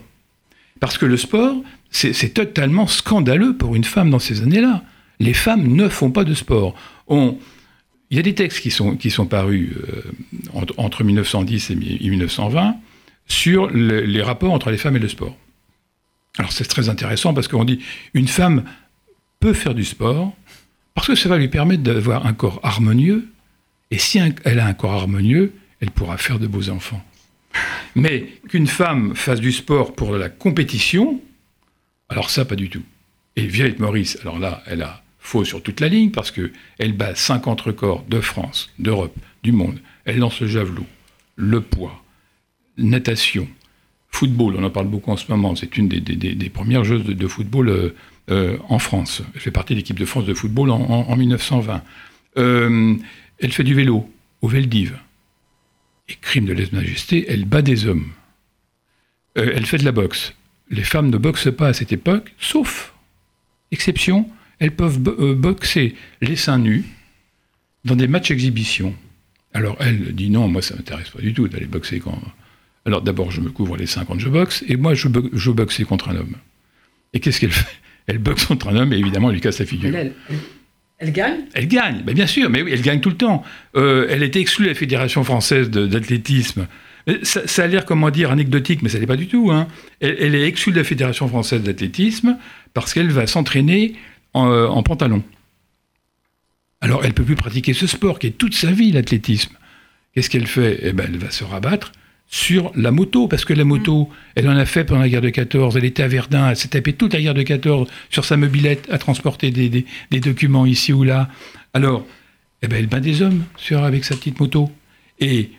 [0.82, 1.56] Parce que le sport,
[1.92, 4.84] c'est totalement scandaleux pour une femme dans ces années-là.
[5.20, 6.76] Les femmes ne font pas de sport.
[7.10, 10.02] Il y a des textes qui sont, parus euh,
[10.54, 12.76] entre, entre 1910 et mi- 1920
[13.28, 15.36] sur le- les rapports entre les femmes et le sport.
[16.38, 17.80] Alors c'est très intéressant parce qu'on dit
[18.14, 18.64] une femme
[19.40, 20.34] peut faire du sport
[20.96, 23.28] parce que ça va lui permettre d'avoir un corps harmonieux
[23.92, 27.04] et si elle a un corps harmonieux, elle pourra faire de beaux enfants.
[27.96, 31.20] Mais qu'une femme fasse du sport pour la compétition,
[32.08, 32.84] alors ça, pas du tout.
[33.36, 36.94] Et Violette Maurice, alors là, elle a faux sur toute la ligne parce que elle
[36.94, 39.80] bat 50 records de France, d'Europe, du monde.
[40.06, 40.86] Elle lance le javelot,
[41.36, 42.04] le poids,
[42.78, 43.48] natation,
[44.10, 44.56] football.
[44.58, 45.56] On en parle beaucoup en ce moment.
[45.56, 47.96] C'est une des, premières joueuses de, football euh,
[48.32, 49.22] euh, en France.
[49.36, 51.84] Elle fait partie de l'équipe de France de football en, en- en 1920.
[52.38, 52.96] Euh,
[53.40, 54.10] elle fait du vélo
[54.42, 54.98] au Veldiv.
[56.10, 58.08] Et crime de lèse-majesté, elle bat des hommes.
[59.36, 60.34] Elle fait de la boxe.
[60.72, 62.94] Les femmes ne boxent pas à cette époque, sauf
[63.72, 64.28] exception,
[64.60, 66.84] elles peuvent euh, boxer les seins nus
[67.86, 68.94] dans des matchs exhibition.
[69.54, 72.22] Alors elle dit non, moi ça m'intéresse pas du tout d'aller boxer quand.
[72.86, 75.52] Alors d'abord je me couvre les seins quand je boxe, et moi je, bo- je
[75.52, 76.36] boxais contre un homme.
[77.14, 77.66] Et qu'est-ce qu'elle fait?
[78.08, 79.96] Elle boxe contre un homme et évidemment elle lui casse la figure.
[79.96, 80.36] Elle, elle-
[81.02, 81.40] elle gagne?
[81.54, 83.42] Elle gagne, ben bien sûr, mais oui, elle gagne tout le temps.
[83.78, 86.68] Euh, elle était exclue de la Fédération française d'athlétisme.
[87.08, 89.50] Mais Ça, ça a l'air, comment dire, anecdotique, mais ça n'est pas du tout.
[89.50, 89.68] hein.
[90.02, 92.38] Elle, elle est exclue de la Fédération française d'athlétisme
[92.74, 93.94] parce qu'elle va s'entraîner
[94.34, 95.24] en, euh, en pantalon.
[96.82, 99.54] Alors, elle peut plus pratiquer ce sport qui est toute sa vie, l'athlétisme.
[100.14, 100.80] Qu'est-ce qu'elle fait?
[100.82, 101.92] Eh ben, Elle va se rabattre
[102.32, 105.30] sur la moto, parce que la moto, elle en a fait pendant la guerre de
[105.32, 108.38] 14, elle était à Verdun, elle s'est tapée toute la guerre de 14 sur sa
[108.38, 111.28] mobilette à transporter des, des- des documents ici ou là.
[111.74, 112.06] Alors,
[112.62, 114.72] eh ben, elle bat des hommes sur, avec sa petite moto.
[115.20, 115.50] Et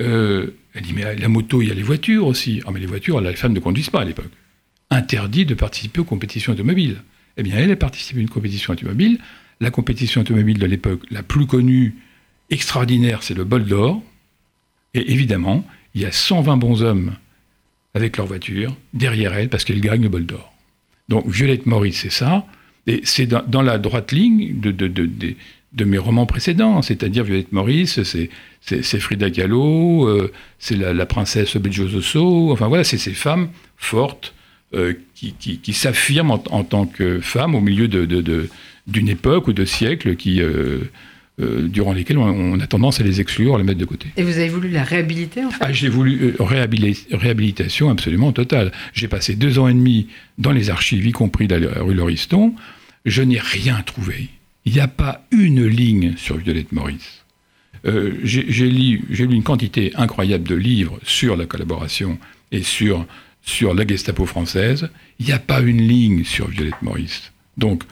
[0.00, 2.62] euh, elle dit, mais la moto, il y a les voitures aussi.
[2.66, 4.30] Ah, mais les voitures, les femmes ne conduisent pas à l'époque.
[4.90, 6.98] Interdit de participer aux compétitions automobiles.
[7.38, 9.18] Eh bien, elle a participé à une compétition automobile.
[9.60, 11.94] La compétition automobile de l'époque, la plus connue,
[12.50, 14.02] extraordinaire, c'est le bol d'or.
[14.94, 17.14] Et évidemment, il y a 120 bons hommes
[17.94, 20.52] avec leur voiture derrière elle parce qu'elle gagne le bol d'or.
[21.08, 22.44] Donc Violette Maurice, c'est ça.
[22.86, 26.82] Et c'est dans, la droite ligne de, mes romans précédents.
[26.82, 32.50] C'est-à-dire Violette Maurice, c'est, Frida Kahlo, euh, c'est la, la princesse Belgiojoso.
[32.50, 34.34] Enfin voilà, c'est ces femmes fortes
[34.74, 38.48] euh, qui, qui, qui s'affirment en, en tant que femmes au milieu de, de, de-
[38.86, 40.78] d'une époque ou de siècles qui, euh,
[41.40, 44.08] euh, durant lesquels on, on a tendance à les exclure, à les mettre de côté.
[44.16, 48.72] Et vous avez voulu la réhabiliter, en fait Ah, j'ai voulu réhabili- réhabilitation absolument totale.
[48.94, 52.54] J'ai passé deux ans et demi dans les archives, y compris de la rue Lauriston.
[53.06, 54.28] Je n'ai rien trouvé.
[54.64, 57.24] Il n'y a pas une ligne sur Violette Maurice.
[57.84, 62.18] J'ai j'ai lu, j'ai lu une quantité incroyable de livres sur la collaboration
[62.52, 63.06] et sur,
[63.42, 64.88] sur la Gestapo française.
[65.18, 67.32] Il n'y a pas une ligne sur Violette Maurice.
[67.56, 67.82] Donc,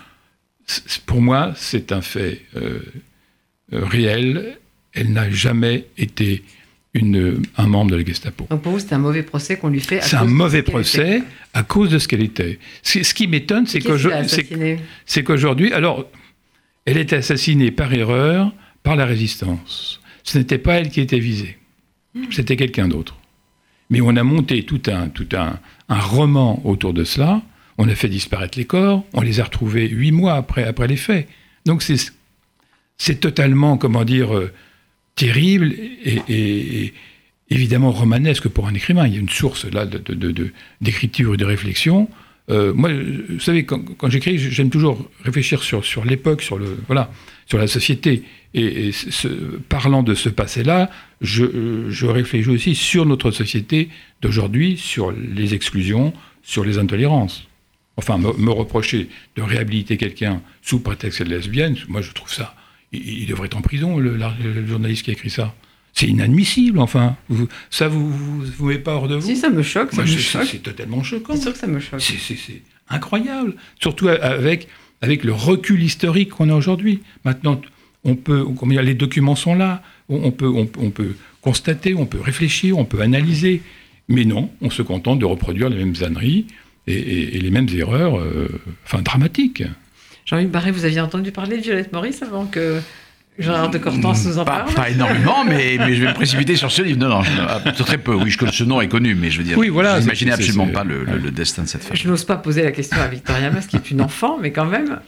[1.07, 2.81] pour moi, c'est un fait euh,
[3.73, 4.59] euh, réel.
[4.93, 6.43] Elle n'a jamais été
[6.95, 8.47] une, un membre de la Gestapo.
[8.51, 10.01] Donc pour vous, c'est un mauvais procès qu'on lui fait.
[10.03, 11.25] C'est un mauvais procès était.
[11.53, 12.59] à cause de ce qu'elle était.
[12.83, 16.07] Ce ce qui m'étonne, c'est l'a qu'aujourd'hui, alors,
[16.87, 20.01] elle était assassinée par erreur par la résistance.
[20.23, 21.59] Ce n'était pas elle qui était visée,
[22.31, 23.19] c'était quelqu'un d'autre.
[23.91, 27.43] Mais on a monté tout un, tout un, un roman autour de cela.
[27.79, 29.05] On a fait disparaître les corps.
[29.13, 31.29] On les a retrouvés huit mois après, après les faits.
[31.65, 32.13] Donc c'est,
[32.99, 34.53] c'est totalement, comment dire, euh,
[35.15, 36.93] terrible et,
[37.49, 39.07] évidemment romanesque pour un écrivain.
[39.07, 39.87] Il y a une source là
[40.81, 42.09] d'écriture et de réflexion.
[42.49, 42.91] Euh, moi,
[43.29, 47.11] vous savez, quand, j'écris, j'aime toujours réfléchir sur, l'époque, sur, voilà,
[47.47, 48.23] sur la société.
[48.55, 48.91] Et,
[49.69, 53.89] parlant de ce passé-là, je, réfléchis aussi sur notre société
[54.23, 57.49] d'aujourd'hui, sur les exclusions, sur les intolérances.
[57.97, 62.55] Enfin, me, reprocher de réhabiliter quelqu'un sous prétexte de lesbienne, moi je trouve ça.
[62.93, 65.55] Il, devrait être en prison, le, le journaliste qui a écrit ça.
[65.99, 67.17] C'est inadmissible, enfin.
[67.31, 70.03] Vous- ça vous vous, vous met pas hors de vous Si, ça me choque, ça
[70.03, 70.45] Moi, me choque.
[70.45, 71.35] c'est totalement choquant.
[71.35, 72.01] C'est sûr que ça me choque.
[72.03, 73.55] C'est- incroyable.
[73.81, 74.69] Surtout avec,
[75.01, 77.01] avec le recul historique qu'on a aujourd'hui.
[77.25, 77.61] Maintenant,
[78.05, 78.47] on peut,
[78.83, 79.83] les documents sont là.
[80.09, 83.63] On, on peut, on, on peut constater, on peut réfléchir, on peut analyser.
[84.09, 86.47] Mais non, on se contente de reproduire les mêmes âneries
[86.87, 88.49] et, et- et les mêmes erreurs, euh,
[88.85, 89.65] enfin dramatiques.
[90.27, 92.81] Jean-Luc Barré, vous aviez entendu parler de Violette Maurice avant que
[93.39, 96.57] Gérard de Cortance nous en Pas, parle pas énormément, mais, mais je vais me précipiter
[96.57, 96.99] sur ce livre.
[96.99, 98.15] Non, non, je- ah, très peu.
[98.15, 100.69] Oui, je connais ce nom est connu, mais je veux dire, Oui, voilà, je absolument
[100.69, 101.19] pas le, le- ouais.
[101.19, 101.97] le destin de cette femme.
[101.97, 104.65] Je n'ose pas poser la question à Victoria Mas, qui est une enfant, mais quand
[104.65, 105.01] même.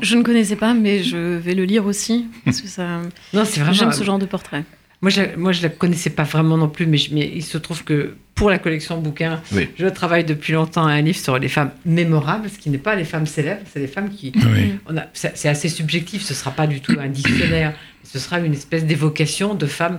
[0.00, 3.00] Je ne connaissais pas, mais je vais le lire aussi, parce que ça...
[3.32, 3.72] Non, c'est vraiment.
[3.74, 4.64] j'aime ce genre de portrait.
[5.02, 7.58] Moi, je, moi, je la connaissais pas vraiment non plus, mais, je- mais il se
[7.58, 9.68] trouve que pour la collection bouquins, Oui.
[9.76, 12.94] je travaille depuis longtemps à un livre sur les femmes mémorables, ce qui n'est pas
[12.94, 14.32] les femmes célèbres, c'est les femmes qui.
[14.36, 14.74] Oui.
[14.86, 18.38] on a- C'est c'est assez subjectif, ce sera pas du tout un dictionnaire, ce sera
[18.38, 19.98] une espèce d'évocation de femmes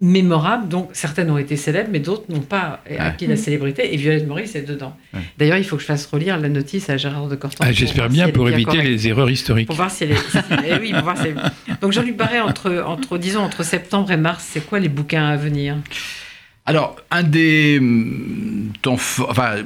[0.00, 0.68] mémorables.
[0.68, 3.92] Donc certaines ont été célèbres, mais d'autres n'ont pas acquis la célébrité.
[3.92, 4.96] Et Violette Maurice est dedans.
[5.14, 5.20] Ouais.
[5.38, 7.64] D'ailleurs, il faut que je fasse relire la notice à Gérard de Corton.
[7.66, 9.66] Ah, J'espère bien pour éviter les erreurs historiques.
[9.66, 10.30] Pour voir si elle est.
[10.30, 14.10] si- eh oui, pour voir si elle- Donc Jean-Luc Barré, entre, entre, disons, entre septembre
[14.10, 15.76] et mars, c'est quoi les bouquins à venir?
[16.66, 19.56] Alors, un des hum, temps forts- enfin,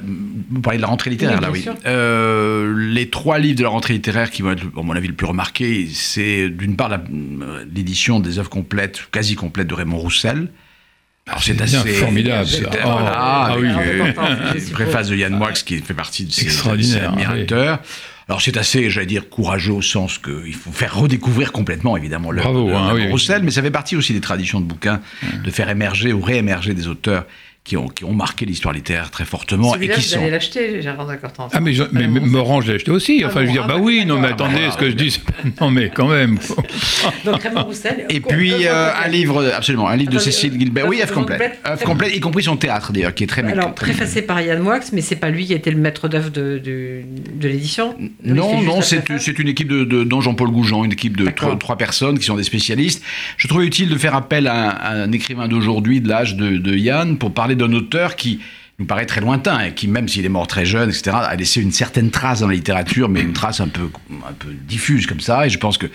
[0.49, 1.77] vous parlez de la rentrée littéraire Oui, là, oui.
[1.85, 5.13] Euh, les trois livres de la rentrée littéraire qui vont être, à mon avis, le
[5.13, 10.47] plus remarqués, c'est d'une part euh, l'édition des œuvres complètes, quasi complètes de Raymond Roussel.
[11.27, 13.69] Alors c'est C'est assez bien formidable, c'était- Oh, voilà, ah avec, oui.
[13.71, 17.79] euh, une préface de Yann Moix qui fait partie de ses, admirateurs.
[18.27, 22.65] Alors c'est assez, j'allais dire, courageux au sens qu'il faut faire redécouvrir complètement, évidemment, l'œuvre
[22.65, 23.11] de hein, oui, oui.
[23.11, 24.99] Roussel, mais ça fait partie aussi des traditions de bouquins,
[25.43, 27.25] de faire émerger ou réémerger des auteurs
[27.65, 30.19] qui ont, qui ont marqué l'histoire littéraire très fortement et Celui-là, qui vous sont...
[30.19, 31.13] allez l'acheter, Gérard de.
[31.51, 33.21] Ah mais, je- mais, mais Morand, je l'ai acheté aussi.
[33.23, 34.77] Ah Enfin, bon, je veux dire, ah bah bah, oui, non mais attendez, Ah, ce
[34.77, 35.19] que je dis,
[35.59, 36.37] non mais quand même.
[37.25, 38.05] Donc Raymond Roussel.
[38.09, 40.87] Et puis euh, un livre, absolument, un livre de Cécile euh, Gilbert.
[40.87, 41.59] Oui, œuvre complète.
[41.67, 44.59] Œuvre complète, y compris son théâtre d'ailleurs, qui est très Alors, très- préfacé par Yann
[44.61, 47.01] Moix, mais c'est pas lui qui a été le maître d'œuvre de, de,
[47.33, 47.95] de l'édition.
[48.23, 52.25] Non, non, c'est une équipe de, dont Jean-Paul Goujon, une équipe de trois, personnes qui
[52.25, 53.03] sont des spécialistes.
[53.37, 57.17] Je trouvais utile de faire appel à un, écrivain d'aujourd'hui, de l'âge de, de Yann,
[57.17, 58.39] pour parler d'un auteur qui
[58.77, 61.61] nous paraît très lointain et qui, même s'il est mort très jeune, etc., a laissé
[61.61, 63.89] une certaine trace dans la littérature, mais une trace un peu,
[64.27, 65.45] un peu diffuse comme ça.
[65.47, 65.85] Et je pense que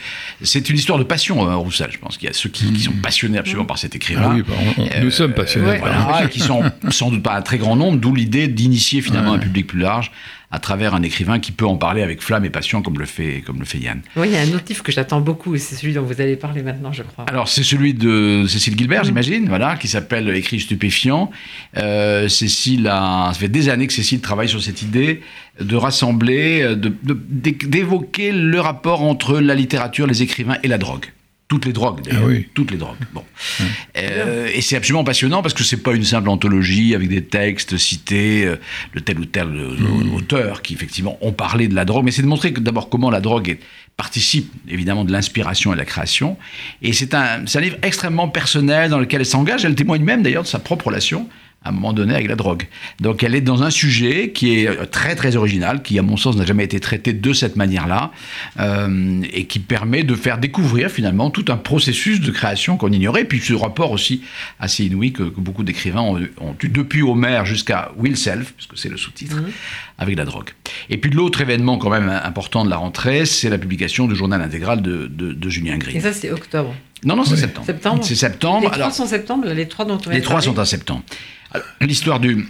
[0.43, 1.91] c'est une histoire de passion, euh, Roussel.
[1.93, 4.31] Je pense qu'il y a ceux qui, qui sont passionnés absolument par cet écrivain.
[4.31, 5.73] Ah oui, bah, on- on- nous sommes passionnés.
[5.73, 9.03] Euh, voilà, et qui sont sans doute pas un très grand nombre, d'où l'idée d'initier
[9.03, 10.11] finalement un public plus large
[10.53, 13.43] à travers un écrivain qui peut en parler avec flamme et passion comme le fait,
[13.47, 14.01] comme le fait Yann.
[14.17, 16.21] Oui, il y a un autre livre que j'attends beaucoup, et c'est celui dont vous
[16.21, 17.25] allez parler maintenant, je crois.
[17.29, 18.79] Alors c'est celui de Cécile Mm.
[18.79, 21.31] Gilbert, j'imagine, voilà, qui s'appelle Écrit stupéfiant.
[21.77, 25.21] Euh, Cécile a, ça fait des années que Cécile travaille sur cette idée
[25.61, 27.19] de rassembler, de- de-
[27.67, 31.07] d'évoquer le rapport entre la littérature, les écrivains et la drogue.
[31.51, 32.23] Toutes les drogues, d'ailleurs.
[32.25, 32.47] Ah oui.
[32.55, 32.97] Toutes les drogues.
[33.13, 33.25] Bon.
[33.99, 37.77] Euh, et c'est absolument passionnant parce que c'est pas une simple anthologie avec des textes
[37.77, 38.57] cités euh,
[38.95, 42.23] de tel ou tel euh, auteur qui effectivement ont parlé de la drogue, mais c'est
[42.23, 43.59] de montrer que d'abord comment la drogue est-
[43.97, 46.39] participe évidemment de l'inspiration et de la création.
[46.83, 49.65] Et c'est un, c'est un livre extrêmement personnel dans lequel elle s'engage.
[49.65, 51.29] Elle témoigne même d'ailleurs de sa propre relation
[51.63, 52.67] à un moment donné avec la drogue.
[53.01, 56.17] Donc elle est dans un sujet qui est euh, très très original, qui à mon
[56.17, 58.13] sens n'a jamais été traité de cette manière-là,
[58.59, 63.25] euh, et qui permet de faire découvrir finalement tout un processus de création qu'on ignorait,
[63.25, 64.23] puis ce rapport aussi
[64.59, 68.79] assez inouï que, que beaucoup d'écrivains ont, ont eu depuis Homère jusqu'à Will Self, puisque
[68.79, 69.37] c'est le sous-titre,
[69.99, 70.49] avec la drogue.
[70.89, 74.41] Et puis l'autre événement quand même important de la rentrée, c'est la publication du journal
[74.41, 75.97] intégral de, de- de Julien Gris.
[75.97, 76.75] Et ça, c'est octobre.
[77.05, 77.41] Non, non, c'est Oui.
[77.41, 77.67] septembre.
[77.67, 78.61] Septembre C'est septembre.
[78.61, 80.47] Les Alors- trois sont septembre, les trois dont on les trois parler.
[80.55, 81.03] sont en septembre.
[81.81, 82.49] L'histoire du.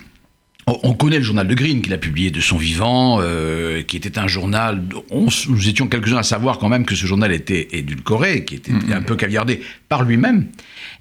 [0.66, 3.96] On on connaît le journal de Green qu'il a publié de son vivant, euh, qui
[3.96, 4.83] était un journal.
[5.11, 8.73] On, nous étions quelques-uns à savoir quand même que ce journal était édulcoré, qui était
[8.92, 10.46] un peu caviardé par lui-même.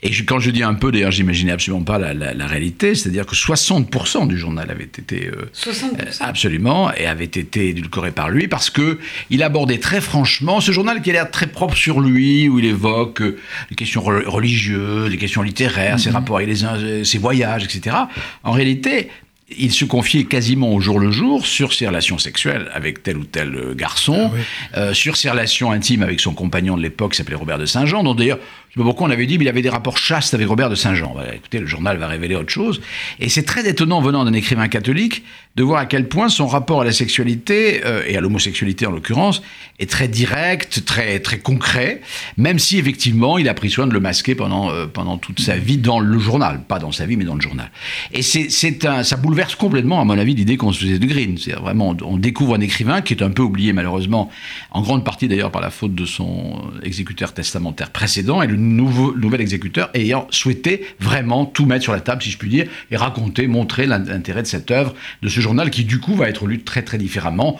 [0.02, 2.96] Et je- quand je dis un peu, d'ailleurs, j'imaginais absolument pas la, la- la réalité,
[2.96, 6.22] c'est-à-dire que 60% du journal avait été euh, 60%.
[6.22, 8.98] Absolument, et avait été édulcoré par lui parce que
[9.30, 12.66] il abordait très franchement ce journal qui a l'air très propre sur lui, où il
[12.66, 13.38] évoque euh,
[13.70, 17.96] les questions re- religieuses, les questions littéraires, ses rapports avec les euh, ses voyages, etc.
[18.44, 19.10] En réalité,
[19.58, 23.24] il se confiait quasiment au jour le jour sur ses relations sexuelles avec tel ou
[23.24, 24.32] tel euh, garçon,
[24.78, 28.04] euh, sur ses relations intimes avec son compagnon de l'époque, qui s'appelait Robert de Saint-Jean,
[28.04, 30.36] dont d'ailleurs, je sais pas pourquoi on avait dit, mais il avait des rapports chastes
[30.36, 31.12] avec Robert de Saint-Jean.
[31.14, 32.82] Voilà, écoutez, le journal va révéler autre chose.
[33.20, 35.24] Et c'est très étonnant venant d'un écrivain catholique
[35.56, 38.92] de voir à quel point son rapport à la sexualité, euh, et à l'homosexualité en
[38.92, 39.42] l'occurrence,
[39.80, 42.02] est très direct, très, très concret,
[42.38, 45.56] même si effectivement il a pris soin de le masquer pendant, euh, pendant toute sa
[45.56, 46.62] vie dans le journal.
[46.68, 47.72] Pas dans sa vie, mais dans le journal.
[48.14, 51.38] Et c'est, un, ça bouleverse complètement, à mon avis, l'idée qu'on se faisait de Green.
[51.40, 54.30] C'est vraiment, on découvre un écrivain qui est un peu oublié malheureusement,
[54.70, 59.16] en grande partie d'ailleurs par la faute de son exécuteur testamentaire précédent, et le nouveau,
[59.16, 62.98] nouvel exécuteur ayant souhaité vraiment tout mettre sur la table, si je puis dire, et
[62.98, 66.60] raconter, montrer l'intérêt de cette œuvre, de ce journal qui du coup va être lu
[66.62, 67.60] très très différemment.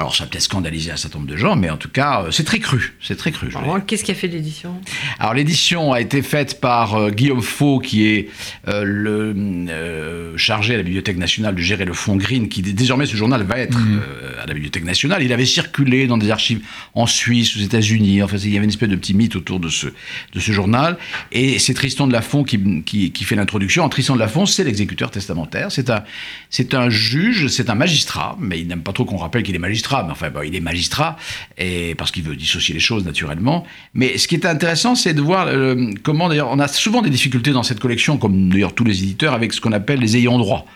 [0.00, 2.30] Alors ça a peut-être scandalisé un certain nombre de gens, mais en tout cas, euh,
[2.30, 2.94] c'est très cru.
[3.02, 3.48] C'est très cru.
[3.86, 4.74] Qu'est-ce qui a fait l'édition?
[5.18, 8.30] Alors l'édition a été faite par euh, Guillaume Faux, qui est
[8.68, 9.34] euh, le
[9.68, 13.14] euh, chargé à la Bibliothèque nationale de gérer le fonds Green, qui dé- désormais ce
[13.14, 15.22] journal va être euh, à la Bibliothèque nationale.
[15.22, 16.60] Il avait circulé dans des archives
[16.94, 18.22] en Suisse, aux États-Unis.
[18.22, 19.88] Enfin, il y avait une espèce de petit mythe autour de ce,
[20.32, 20.96] de ce journal.
[21.30, 23.84] Et c'est Tristan de Lafont qui, qui, qui fait l'introduction.
[23.84, 25.70] En Tristan de Lafont, c'est l'exécuteur testamentaire.
[25.70, 26.04] C'est un,
[26.48, 29.58] c'est un juge, c'est un magistrat, mais il n'aime pas trop qu'on rappelle qu'il est
[29.58, 29.89] magistrat.
[30.04, 31.16] Mais enfin, bon, il est magistrat,
[31.58, 33.64] et, parce qu'il veut dissocier les choses naturellement.
[33.94, 37.10] Mais ce qui est intéressant, c'est de voir euh, comment, d'ailleurs, on a souvent des
[37.10, 40.38] difficultés dans cette collection, comme d'ailleurs tous les éditeurs, avec ce qu'on appelle les ayants
[40.38, 40.66] droit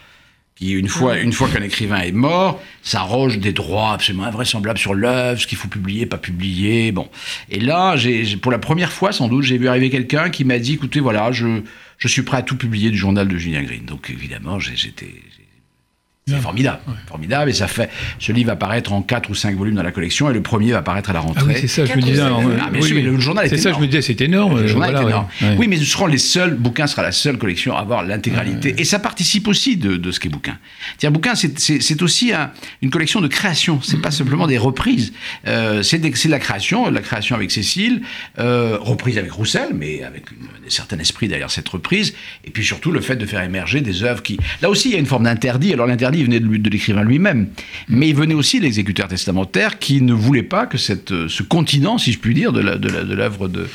[0.57, 4.95] qui une fois, une fois qu'un écrivain est mort, s'arroge des droits absolument invraisemblables sur
[4.95, 7.09] l'œuvre, ce qu'il faut publier, pas publier, bon.
[7.51, 10.59] Et là, j'ai, pour la première fois, sans doute, j'ai vu arriver quelqu'un qui m'a
[10.59, 11.63] dit, écoutez, voilà, je,
[11.99, 13.85] je suis prêt à tout publier du journal de Julien Green.
[13.85, 15.15] Donc, évidemment, j'étais...
[16.27, 17.91] C'est formidable, formidable, et ça fait.
[18.19, 20.73] Ce livre va paraître en 4 ou 5 volumes dans la collection, et le premier
[20.73, 21.43] va paraître à la rentrée.
[21.45, 22.23] Ah oui, c'est ça, je me disais.
[22.23, 24.59] Ah, oui, le journal est C'est ça, je me disais, c'est énorme.
[24.63, 25.11] Le journal voilà, est ouais.
[25.11, 25.27] énorme.
[25.43, 25.57] Ouais.
[25.59, 28.75] Oui, mais ce seront les seuls, bouquin sera la seule collection à avoir l'intégralité.
[28.79, 30.57] Et ça participe aussi de, de ce qu'est bouquin.
[30.97, 33.83] C'est-à-dire, bouquin, c'est- aussi un- une collection de création.
[33.83, 35.13] C'est pas simplement des reprises.
[35.47, 38.01] Euh, c'est de la création, de la création avec Cécile,
[38.39, 42.15] euh, reprise avec Roussel, mais avec une- un certain esprit derrière cette reprise.
[42.47, 44.39] Et puis surtout, le fait de faire émerger des œuvres qui.
[44.63, 45.75] Là aussi, il y a une forme d'interdit.
[45.75, 47.49] Alors, l'interdit venait de, l'écrivain lui-même.
[47.89, 51.43] Mais il venait aussi de l'exécuteur testamentaire qui ne voulait pas que cette, euh, ce
[51.43, 53.67] continent, si je puis dire, de la- de la- de l'œuvre de,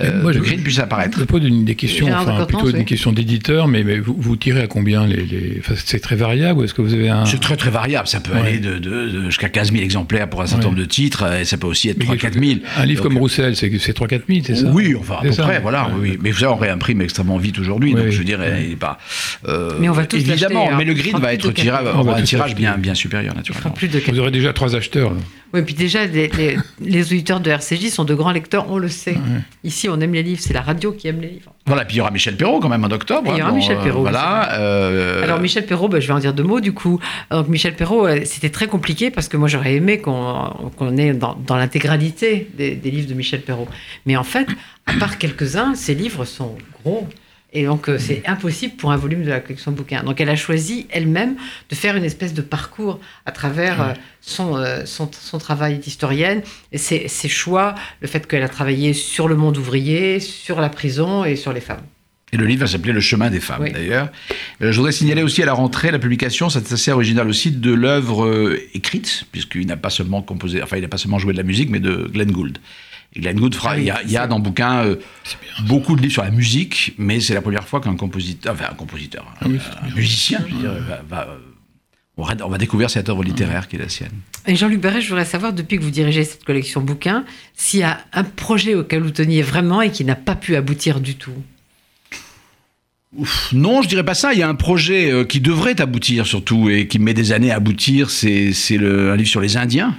[0.00, 1.18] euh, Moi, de Green puisse apparaître.
[1.18, 4.62] Je pose une, des questions, enfin, plutôt une question d'éditeur, mais, mais vous, vous tirez
[4.62, 5.56] à combien les, les...
[5.58, 7.24] Enfin, c'est très variable ou est-ce que vous avez un.
[7.26, 8.40] C'est très très variable, ça peut Ouais.
[8.40, 10.70] aller de, de- de- jusqu'à 15 000 exemplaires pour un certain Ouais.
[10.70, 12.60] nombre de titres, et ça peut aussi être Mais 3 quelque- 4 000.
[12.76, 15.32] Un livre Donc, comme Roussel, c'est c'est 3-4 000, c'est ça Oui, enfin à peu
[15.32, 15.86] ça près, voilà.
[15.88, 15.94] Ouais.
[16.00, 16.18] Oui.
[16.22, 18.64] Mais ça, on réimprime extrêmement vite aujourd'hui, donc je veux dire, Ouais.
[18.66, 18.98] il est pas.
[19.46, 20.68] euh, Mais on va tous évidemment.
[20.70, 20.74] hein.
[20.78, 22.60] mais le Green va être tiré, quatre aura va un tout tirage acheter.
[22.60, 23.70] bien, bien supérieur, naturellement.
[23.70, 25.10] plus de Vous aurez déjà trois acheteurs.
[25.10, 25.20] là.
[25.54, 28.88] Oui, puis déjà, les, les- les auditeurs de RCJ sont de grands lecteurs, on le
[28.88, 29.12] sait.
[29.12, 29.18] Ouais.
[29.64, 31.54] Ici, on aime les livres, c'est la radio qui aime les livres.
[31.66, 33.30] Voilà, puis il y aura Michel Perrault quand même en octobre.
[33.30, 34.58] Et il y aura hein, Michel euh, Perrault, Voilà.
[34.58, 37.00] euh, Alors Michel Perrault, bah, je vais en dire deux mots du coup.
[37.30, 41.14] Donc Michel Perrault, euh, c'était très compliqué parce que moi j'aurais aimé qu'on qu'on ait
[41.14, 43.68] dans, dans l'intégralité des, des livres de Michel Perrault.
[44.04, 44.48] Mais en fait,
[44.86, 47.08] à part quelques-uns, ses livres sont gros.
[47.52, 50.02] Et donc euh, c'est impossible pour un volume de la collection bouquin.
[50.02, 51.36] Donc elle a choisi elle-même
[51.70, 56.42] de faire une espèce de parcours à travers euh, son, euh, son, son travail d'historienne,
[56.72, 60.68] et ses, ses choix, le fait qu'elle a travaillé sur le monde ouvrier, sur la
[60.68, 61.82] prison et sur les femmes.
[62.30, 63.72] Et le livre va s'appeler Le chemin des femmes, Oui.
[63.72, 64.10] d'ailleurs.
[64.60, 68.54] Je voudrais signaler aussi à la rentrée la publication, c'est assez original aussi, de l'œuvre
[68.74, 71.70] écrite, puisqu'il n'a pas seulement composé, enfin, il n'a pas seulement joué de la musique,
[71.70, 72.58] mais de Glenn Gould.
[73.16, 74.96] Glenn fera, Ah oui, il y a, il y a dans le bouquin euh,
[75.66, 78.74] beaucoup de livres sur la musique, mais c'est la première fois qu'un compositeur, enfin un
[78.74, 81.28] compositeur, un, Ah oui, un musicien, je veux dire, va, va,
[82.16, 84.12] on, va, on va découvrir cette œuvre littéraire qui est la sienne.
[84.46, 87.82] Et Jean-Luc Barret, je voudrais savoir, depuis que vous dirigez cette collection bouquins, s'il y
[87.82, 91.32] a un projet auquel vous teniez vraiment et qui n'a pas pu aboutir du tout?
[93.16, 94.34] Ouf, non, je dirais pas ça.
[94.34, 97.50] Il y a un projet euh, qui devrait aboutir surtout et qui met des années
[97.50, 98.10] à aboutir.
[98.10, 99.96] C'est c'est le- un livre sur les Indiens.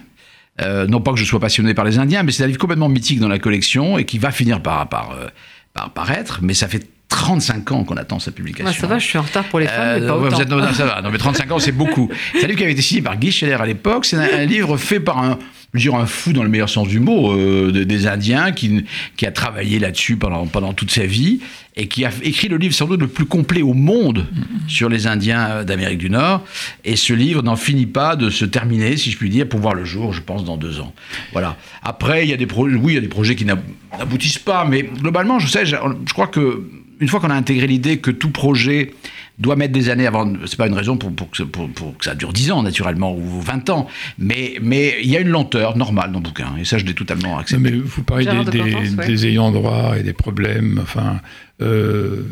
[0.61, 2.89] Euh, non pas que je sois passionné par les Indiens, mais c'est un livre complètement
[2.89, 5.27] mythique dans la collection et qui va finir par, par, euh,
[5.73, 6.39] par paraître.
[6.41, 8.65] Mais ça fait 35 ans qu'on attend sa publication.
[8.65, 10.35] Moi, ça va, je suis en retard pour les femmes, mais pas Euh, autant.
[10.35, 11.01] vous êtes- non, non, ça va.
[11.01, 12.09] Non, mais 35 ans, c'est beaucoup.
[12.33, 14.05] C'est un livre qui avait été signé par Guy Scheller à l'époque.
[14.05, 15.39] C'est un, un livre fait par un,
[15.73, 18.51] je veux dire, un fou dans le meilleur sens du mot, euh, de- des Indiens,
[18.51, 18.85] qui,
[19.17, 21.39] qui a travaillé là-dessus pendant, pendant toute sa vie
[21.75, 24.25] et qui a écrit le livre sans doute le plus complet au monde
[24.67, 26.43] sur les Indiens euh, d'Amérique du Nord.
[26.85, 29.75] Et ce livre n'en finit pas de se terminer, si je puis dire, pour voir
[29.75, 30.93] le jour, je pense, dans deux ans.
[31.33, 31.55] Voilà.
[31.83, 33.61] Après, il y a des projets, oui, il y a des projets qui n'ab-
[33.97, 35.75] n'aboutissent pas, mais globalement, je sais, je,
[36.07, 36.63] je crois que
[37.01, 38.91] une fois qu'on a intégré l'idée que tout projet
[39.39, 40.31] doit mettre des années avant.
[40.45, 42.61] C'est pas une raison pour, pour, que, ça- pour- pour que ça dure 10 ans,
[42.63, 43.87] naturellement, ou 20 ans.
[44.17, 46.49] Mais mais il y a une lenteur normale dans le bouquin.
[46.59, 47.63] Et ça, je l'ai totalement Non, accepté.
[47.71, 49.07] mais vous parlez des, de des- Portance, ouais.
[49.07, 50.79] des ayants droit et des problèmes.
[50.83, 51.21] Enfin,
[51.61, 52.23] euh,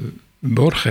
[0.47, 0.89] Borges,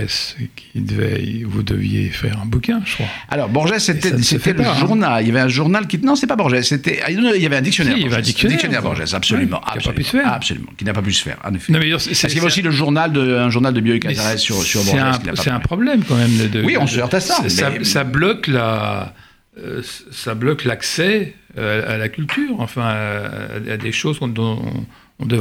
[0.55, 3.05] qui devait, vous deviez faire un bouquin, je crois.
[3.29, 4.75] Alors, Borges, c'était le pas, hein.
[4.79, 5.23] journal.
[5.23, 5.97] Il y avait un journal qui.
[5.99, 6.61] Non, c'est pas Borges.
[6.61, 7.01] C'était.
[7.03, 7.93] ah, Il y avait un dictionnaire.
[7.95, 8.93] Si, il y avait un dictionnaire, quoi.
[8.95, 9.57] Borges, absolument.
[9.57, 10.33] Ouais, qui a pas pu se faire.
[10.33, 10.69] Absolument.
[10.77, 11.73] Qui n'a pas pu se faire, en effet.
[11.73, 14.37] Non, mais c'est- Parce qu'il y avait aussi le journal de, un journal de Cazares
[14.37, 15.23] sur, sur c'est Borges.
[15.25, 16.49] n'a c'est un problème quand même.
[16.49, 19.13] de- Oui, on de- se heurte à ça, Ça, mais- ça bloque la,
[19.59, 24.61] euh, ça bloque l'accès euh, à la culture, enfin à, des choses dont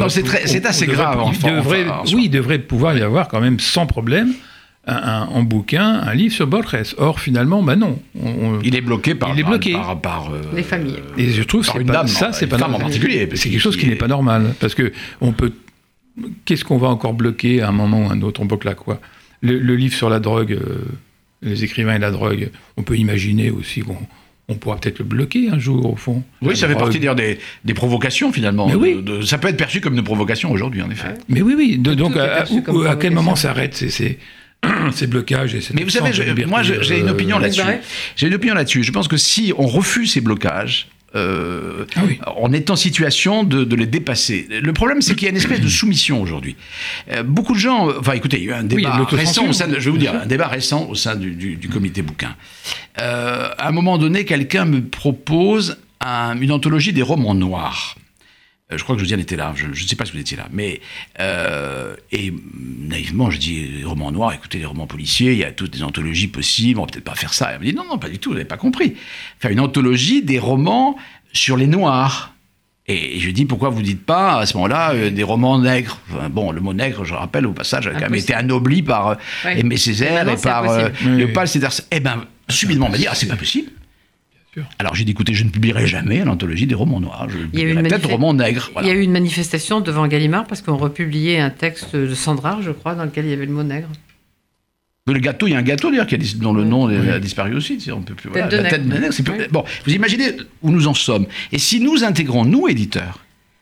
[0.09, 3.87] c'est assez devrait- grave, devrait, en oui, il devrait pouvoir y avoir quand même sans
[3.87, 4.33] problème
[4.87, 6.95] un, un- en bouquin un livre sur Borges.
[6.99, 7.99] Or, finalement, bah non.
[8.21, 9.31] On- on- Il est bloqué par.
[9.35, 9.73] Il est par- bloqué.
[9.73, 10.97] Par, par, euh, Les familles.
[11.19, 12.89] Et je trouve que dame, ça, c'est une pas femme en normal.
[12.89, 14.55] particulier, C'est que- quelque chose qui qui n'est pas normal.
[14.61, 15.53] Parce que on peut.
[16.47, 18.41] Qu'est-ce qu'on va encore bloquer à un moment ou à un autre?
[18.41, 19.01] On bloque là quoi
[19.43, 20.79] le, le livre sur la drogue, euh,
[21.43, 23.99] les écrivains et la drogue, on peut imaginer aussi qu'on
[24.49, 26.23] on pourra peut-être le bloquer un jour, au fond.
[26.41, 28.69] Oui, ça fait partie d'ailleurs des, des provocations finalement.
[28.69, 29.03] Mais oui.
[29.03, 31.15] de- ça peut être perçu comme une provocation aujourd'hui, en effet.
[31.29, 31.79] Mais oui, oui.
[31.79, 34.19] de- donc, à, où- quel moment s'arrêtent ces, ces,
[34.93, 37.61] ces blocages et cette Mais vous savez, je- moi j'ai une euh, opinion là-dessus.
[38.15, 38.85] J'ai une opinion là-dessus.
[38.85, 42.19] Je pense que si on refuse ces blocages, euh, Ah oui.
[42.37, 44.47] on est en situation de, de les dépasser.
[44.51, 46.55] Le problème, c'est qu'il y a une espèce de soumission aujourd'hui.
[47.11, 49.67] Euh, beaucoup de gens, enfin écoutez, il y a eu un débat récent au sein
[49.69, 52.35] de, je vais vous dire, un débat récent au sein du, du- du comité bouquin.
[53.01, 57.97] Euh, à un moment donné, quelqu'un me propose un- une anthologie des romans noirs.
[58.73, 60.49] Euh, Je crois que Josiane était là, je ne sais pas si vous étiez là,
[60.53, 60.81] mais
[61.21, 62.33] euh, et
[62.81, 65.83] naïvement je dis les romans noirs, écoutez les romans policiers, il y a toutes les
[65.83, 67.51] anthologies possibles, on va peut-être pas faire ça.
[67.53, 68.97] Elle me dit non non pas du tout, vous n'avez pas compris.
[69.39, 70.97] Faire une anthologie des romans
[71.33, 72.33] sur les noirs.
[72.89, 75.99] Et je dis pourquoi vous dites pas à ce moment-là euh, des romans nègres?
[76.13, 79.09] Enfin, bon, le mot nègre, je rappelle au passage, a quand même été anobli par
[79.09, 79.59] euh, Ouais.
[79.61, 80.89] Aimé Césaire et par euh.
[81.05, 81.17] Oui.
[81.17, 81.73] Léopold Sédar.
[81.91, 83.71] Eh ben subitement on m'a dit ah c'est pas possible.
[84.79, 87.29] Alors j'ai dit écoutez je ne publierai jamais l'anthologie des romans noirs.
[87.29, 88.71] Je Il y a eu une peut-être romans nègres.
[88.81, 92.63] Il y a eu une manifestation devant Gallimard parce qu'on republiait un texte de Sandrard,
[92.63, 93.89] je crois, dans lequel il y avait le mot nègre.
[95.07, 97.09] Mais Le gâteau, il y a un gâteau d'ailleurs qui a dont le nom Oui.
[97.11, 97.77] a disparu aussi.
[97.79, 98.77] tu sais, On peut plus, Tête de la nègre.
[98.77, 99.45] tête de nègre, c'est plus- Oui.
[99.53, 101.27] Bon, vous imaginez où nous en sommes.
[101.53, 103.21] Et si nous intégrons, nous éditeurs,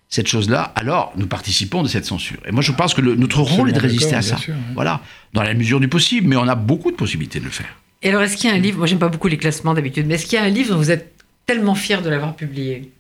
[0.09, 2.39] cette chose-là, alors nous participons de cette censure.
[2.47, 4.37] Et moi, je pense que le- notre rôle est de résister à ça.
[4.37, 4.75] bien sûr, oui.
[4.75, 5.03] Voilà,
[5.35, 6.29] dans la mesure du possible.
[6.29, 7.75] Mais on a beaucoup de possibilités de le faire.
[8.05, 10.07] Et alors, est-ce qu'il y a un livre, moi j'aime pas beaucoup les classements d'habitude,
[10.07, 11.15] mais est-ce qu'il y a un livre dont vous êtes
[11.47, 12.91] tellement fier de l'avoir publié?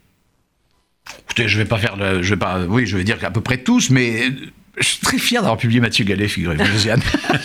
[1.24, 3.42] Écoutez, je vais pas faire, le- je vais pas, oui, je vais dire qu'à peu
[3.42, 4.30] près tous, mais
[4.78, 7.02] je suis très fier d'avoir publié Mathieu Gallet, figurez-vous, Josiane.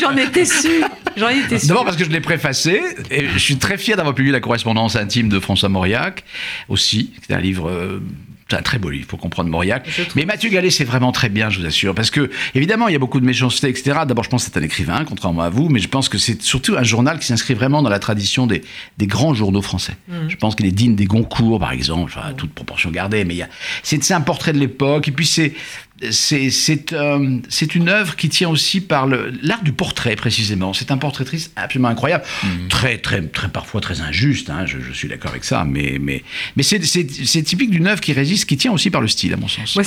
[0.00, 0.86] J'en étais- sûre.
[1.16, 1.68] J'en étais sûre.
[1.68, 4.96] D'abord parce que je l'ai préfacé, et je suis très fier d'avoir publié la correspondance
[4.96, 6.24] intime de François Mauriac,
[6.68, 8.00] aussi, qui est un livre euh,
[8.50, 9.88] C'est un très beau livre pour comprendre Mauriac.
[10.16, 11.94] Mais Mathieu Gallet, c'est vraiment très bien, je vous assure.
[11.94, 14.00] Parce que, évidemment, il y a beaucoup de méchanceté, etc.
[14.06, 15.68] D'abord, je pense que c'est un écrivain, contrairement à vous.
[15.68, 18.62] Mais je pense que c'est surtout un journal qui s'inscrit vraiment dans la tradition des,
[18.98, 19.96] des grands journaux français.
[20.28, 23.24] Je pense qu'il est digne des Goncourt, par exemple, enfin, à toute proportion gardée.
[23.24, 23.36] Mais
[23.82, 25.08] c'est un portrait de l'époque.
[25.08, 25.54] Et puis, c'est,
[26.10, 30.72] c'est, euh, c'est une œuvre qui tient aussi par le, l'art du portrait, précisément.
[30.72, 32.24] C'est un portraitiste absolument incroyable.
[32.68, 35.64] Très, très, très, parfois très injuste, hein, je, je suis d'accord avec ça.
[35.64, 36.22] Mais, mais,
[36.56, 39.48] mais c'est, typique d'une œuvre qui résiste, qui tient aussi par le style, à mon
[39.48, 39.76] sens.
[39.76, 39.84] Moi.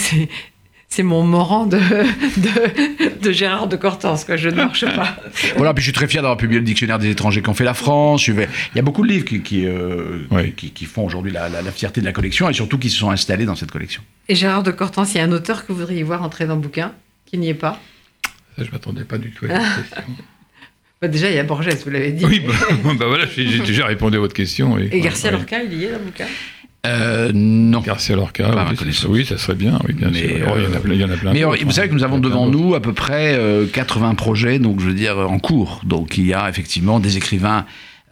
[0.96, 4.36] C'est mon Morand de, de, de Gérard de Cortance, quoi.
[4.38, 5.18] Je ne marche pas.
[5.58, 7.74] Voilà, puis je suis très fier d'avoir publié le dictionnaire des étrangers qu'ont fait la
[7.74, 8.24] France.
[8.26, 10.52] Je vais- Il y a beaucoup de livres qui, qui, euh, Oui.
[10.54, 12.98] qui, qui font aujourd'hui la, la- la fierté de la collection et surtout qui se
[13.00, 14.04] sont installés dans cette collection.
[14.30, 16.54] Et Gérard de Cortance, il y a un auteur que vous voudriez voir entrer dans
[16.56, 16.92] le bouquin,
[17.26, 17.80] qui n'y est pas.
[18.56, 20.14] Ça, je m'attendais pas du tout à cette question.
[21.02, 22.24] Bah, déjà, il y a Borges, vous l'avez dit.
[22.24, 22.54] Oui, bah,
[23.00, 24.74] bah voilà, j'ai déjà répondu à votre question.
[24.74, 24.90] oui.
[24.92, 25.38] Et Garcia Ouais.
[25.38, 26.28] Lorca, il y est dans le bouquin?
[26.86, 27.80] Euh, non.
[27.80, 30.48] Garcia Lorca, Pas à ma oui, ça- oui, ça serait bien, oui, bien Mais, sûr.
[30.52, 31.34] Oh, il, y en a, euh, plein- il y en a plein.
[31.34, 32.08] Mais vous savez que nous hein.
[32.08, 35.80] avons devant nous à peu près euh, 80 projets, donc je veux dire en cours.
[35.86, 37.66] Donc il y a effectivement des écrivains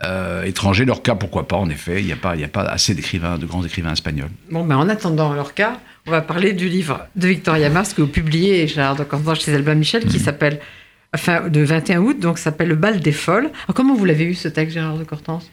[0.04, 0.86] euh, étrangers.
[0.86, 2.00] Leur cas, pourquoi pas, en effet.
[2.00, 4.30] Il n'y a, pas- il y a pas assez d'écrivains, de grands écrivains espagnols.
[4.50, 8.08] Bon, ben, en attendant Lorca, on va parler du livre de Victoria Mars que vous
[8.08, 10.60] publiez, Gérard de Cortance, chez Albin Michel, qui s'appelle,
[11.14, 13.52] enfin, de 21 août, donc s'appelle Le bal des folles.
[13.66, 15.52] Alors, comment vous l'avez eu, ce texte, Gérard de Cortance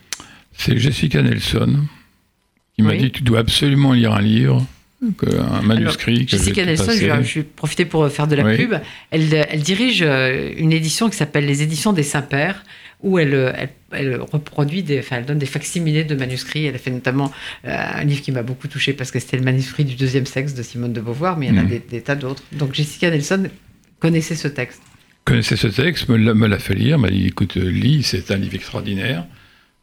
[0.56, 1.80] C'est Jessica Nelson
[2.78, 4.64] qui m'a dit tu dois absolument lire un livre,
[5.16, 6.24] que- un manuscrit.
[6.26, 8.56] que Jessica Nelson, je vais, je vais profiter pour faire de la Oui.
[8.56, 8.74] pub.
[9.10, 12.62] Elle, elle dirige euh, une édition qui s'appelle les éditions des Saints-Pères,
[13.02, 16.66] où elle, euh, elle, elle reproduit, des, enfin, elle donne des facsimilés de manuscrits.
[16.66, 17.32] Elle a fait notamment
[17.64, 20.54] euh, un livre qui m'a beaucoup touché parce que c'était le manuscrit du deuxième sexe
[20.54, 21.68] de Simone de Beauvoir, mais il y en a Mhm.
[21.68, 22.42] des, des tas d'autres.
[22.52, 23.48] Donc Jessica Nelson
[24.00, 24.82] connaissait ce texte.
[25.24, 28.36] connaissait ce texte, me l'a, me l'a fait lire, m'a dit écoute, lis, c'est un
[28.36, 29.26] livre extraordinaire.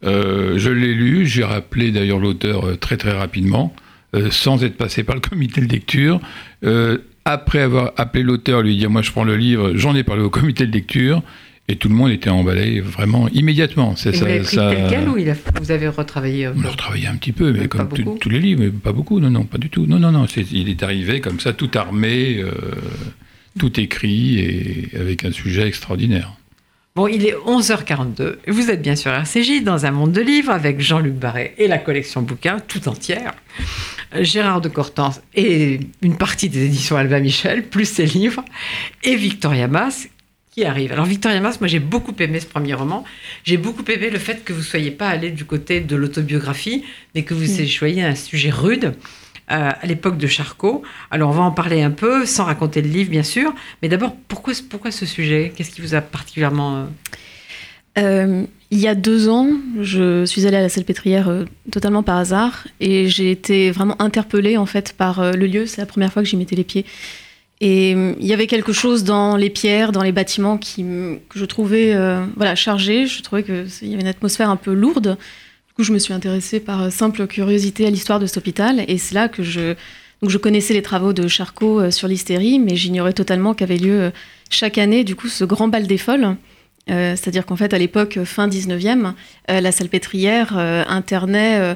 [0.05, 3.75] Euh, je l'ai lu, j'ai rappelé d'ailleurs l'auteur euh, très très rapidement,
[4.15, 6.19] euh, sans être passé par le comité de lecture.
[6.63, 10.21] Euh, après avoir appelé l'auteur, lui dire moi je prends le livre, j'en ai parlé
[10.21, 11.23] au comité de lecture,
[11.67, 13.95] et tout le monde était emballé vraiment immédiatement.
[13.95, 16.61] C'est Et vous ça, l'avez pris ça- tel ou il a- vous avez retravaillé on
[16.61, 19.31] l'a retravaillé un petit peu, mais comme tout- tous les livres, mais pas beaucoup, non,
[19.31, 19.87] non, pas du tout.
[19.87, 22.43] Non, non, non, il est arrivé comme ça, tout armé,
[23.59, 26.33] tout écrit, et avec un sujet extraordinaire.
[26.95, 28.37] Bon, il est 11h42.
[28.47, 31.77] Vous êtes bien sûr RCJ dans un monde de livres avec Jean-Luc Barret et la
[31.77, 33.33] collection bouquins tout entière.
[34.15, 38.45] Euh, Gérard de Cortance et une partie des éditions Albin Michel, plus ses livres,
[39.03, 40.07] et Victoria Mass
[40.51, 40.93] qui arrive.
[40.93, 43.03] Alors Victoria Mass, moi j'ai beaucoup aimé ce premier roman.
[43.43, 47.23] J'ai beaucoup aimé le fait que vous soyez pas allé du côté de l'autobiographie, mais
[47.23, 48.93] que vous ayez choisi un sujet rude.
[49.51, 50.83] Euh, à l'époque de Charcot.
[51.11, 53.53] Alors on va en parler un peu, sans raconter le livre bien sûr.
[53.81, 55.51] Mais d'abord, pourquoi, ce sujet?
[55.55, 56.77] Qu'est-ce qui vous a particulièrement...
[56.77, 56.85] euh,
[57.97, 59.47] Euh, il y a deux ans,
[59.79, 64.57] je suis allée à la Salpêtrière euh, totalement par hasard et j'ai été vraiment interpellée
[64.57, 65.65] en fait par le lieu.
[65.65, 66.85] C'est la première fois que j'y mettais les pieds.
[67.61, 70.83] Et il y avait quelque chose dans les pierres, dans les bâtiments qui,
[71.29, 71.95] que je trouvais
[72.35, 73.07] voilà, chargé.
[73.07, 75.17] Je trouvais qu'il y avait une atmosphère un peu lourde.
[75.75, 78.85] Coup, je me suis intéressée par euh, simple curiosité à l'histoire de cet hôpital.
[78.87, 79.75] Et c'est là que je,
[80.21, 84.01] donc je connaissais les travaux de Charcot euh, sur l'hystérie, mais j'ignorais totalement qu'avait lieu
[84.01, 84.09] euh,
[84.49, 86.37] chaque année du coup ce grand bal des folles.
[86.87, 89.13] C'est-à-dire qu'en fait, à l'époque, fin 19e,
[89.49, 91.75] euh, la salpêtrière euh, internait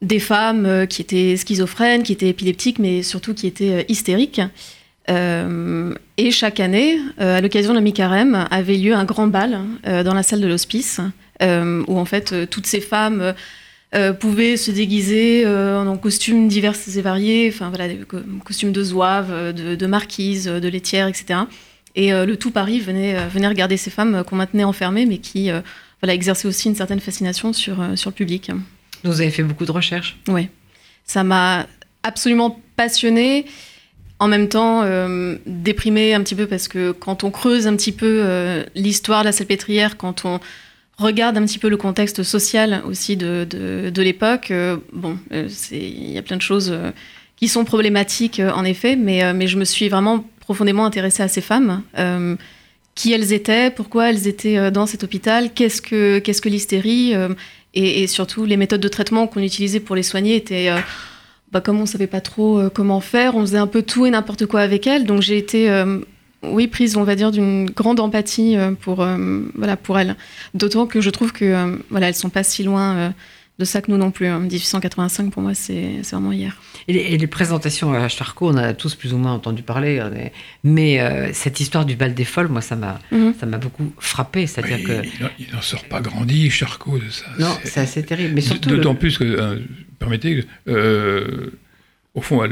[0.00, 4.40] des femmes qui étaient schizophrènes, qui étaient épileptiques, mais surtout qui étaient hystériques.
[5.08, 10.22] Et chaque année, à l'occasion de la mi-carême, avait lieu un grand bal dans la
[10.22, 11.00] salle de l'hospice,
[11.42, 13.32] où en fait euh, toutes ces femmes euh,
[13.94, 18.72] euh, pouvaient se déguiser euh, en costumes divers et variés, enfin voilà, des co- costumes
[18.72, 21.40] de zouaves, euh, de, de marquises, de laitières, etc.
[21.94, 25.06] Et euh, le tout Paris venait, euh, venait regarder ces femmes euh, qu'on maintenait enfermées,
[25.06, 25.60] mais qui euh,
[26.02, 28.50] voilà, exerçaient aussi une certaine fascination sur, euh, sur le public.
[29.04, 30.16] Vous avez fait beaucoup de recherches.
[30.28, 30.48] Ouais.
[31.04, 31.66] Ça m'a
[32.02, 33.46] absolument passionnée.
[34.18, 37.92] En même temps, euh, déprimée un petit peu parce que quand on creuse un petit
[37.92, 40.40] peu euh, l'histoire de la salpêtrière, quand on
[40.98, 46.12] regarde un petit peu le contexte social aussi de, de, l'époque, euh, bon, euh, il
[46.12, 46.90] y a plein de choses euh,
[47.36, 51.40] qui sont problématiques en effet, mais, mais je me suis vraiment profondément intéressée à ces
[51.40, 51.82] femmes.
[52.94, 57.12] qui elles étaient, pourquoi elles étaient dans cet hôpital, qu'est-ce que, qu'est-ce que l'hystérie,
[57.74, 60.70] et, et surtout les méthodes de traitement qu'on utilisait pour les soigner étaient,
[61.50, 64.10] bah, comme on ne savait pas trop comment faire, on faisait un peu tout et
[64.10, 65.04] n'importe quoi avec elles.
[65.06, 65.68] Donc j'ai été,
[66.52, 70.16] oui, prise, on va dire, d'une grande empathie euh, pour, euh, voilà, pour elles.
[70.54, 73.10] D'autant que je trouve que euh, voilà, elles sont pas si loin euh,
[73.58, 74.26] de ça que nous non plus.
[74.26, 74.40] hein.
[74.40, 76.56] 1885 pour moi, c'est vraiment hier.
[76.88, 79.62] Et les, et les présentations à Charcot, on en a tous plus ou moins entendu
[79.62, 80.02] parler.
[80.16, 80.32] est-
[80.64, 83.34] Mais euh, cette histoire du bal des folles, moi, ça m'a Mhm.
[83.38, 84.46] ça m'a beaucoup frappé.
[84.46, 85.02] C'est-à-dire que...
[85.04, 87.24] il, il n'en sort pas grandi, Charcot, de ça.
[87.38, 88.34] Non, c'est assez terrible.
[88.34, 88.68] Mais surtout...
[88.70, 89.60] D'autant le- plus que, euh,
[90.00, 91.50] permettez, euh,
[92.14, 92.46] au fond,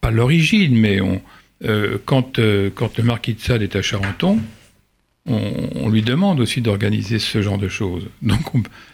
[0.00, 1.20] pas l'origine, mais on,
[2.04, 2.40] quand,
[2.74, 4.38] quand le marquis de Sade est à Charenton,
[5.26, 8.08] on, lui demande aussi d'organiser ce genre de choses.
[8.22, 8.40] Donc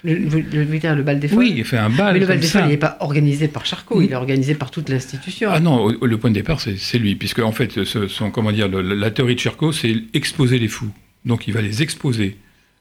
[0.02, 2.14] le, le, bal des folles Oui, il fait un bal.
[2.14, 4.70] Mais le bal des folles, il n'est pas organisé par Charcot, il est organisé par
[4.70, 5.50] toute l'institution.
[5.52, 9.10] Ah non, le point de départ, c'est lui, puisque en fait, son, comment dire, la
[9.10, 10.90] théorie de Charcot, c'est exposer les fous.
[11.24, 12.36] Donc il va les exposer.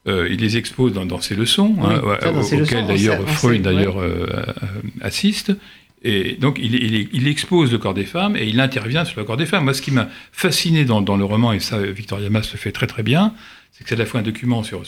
[0.07, 1.99] Euh, il les expose dans, ses leçons, hein,
[2.37, 4.43] auxquelles d'ailleurs Freud d'ailleurs euh, euh,
[5.01, 5.51] assiste.
[6.07, 9.47] Et donc, il, expose le corps des femmes et il intervient sur le corps des
[9.47, 9.63] femmes.
[9.63, 12.85] Moi, ce qui m'a fasciné dans, le roman, et ça, Victoria Mas le fait très
[12.85, 13.33] très bien,
[13.71, 14.83] c'est que c'est à la fois un document sur,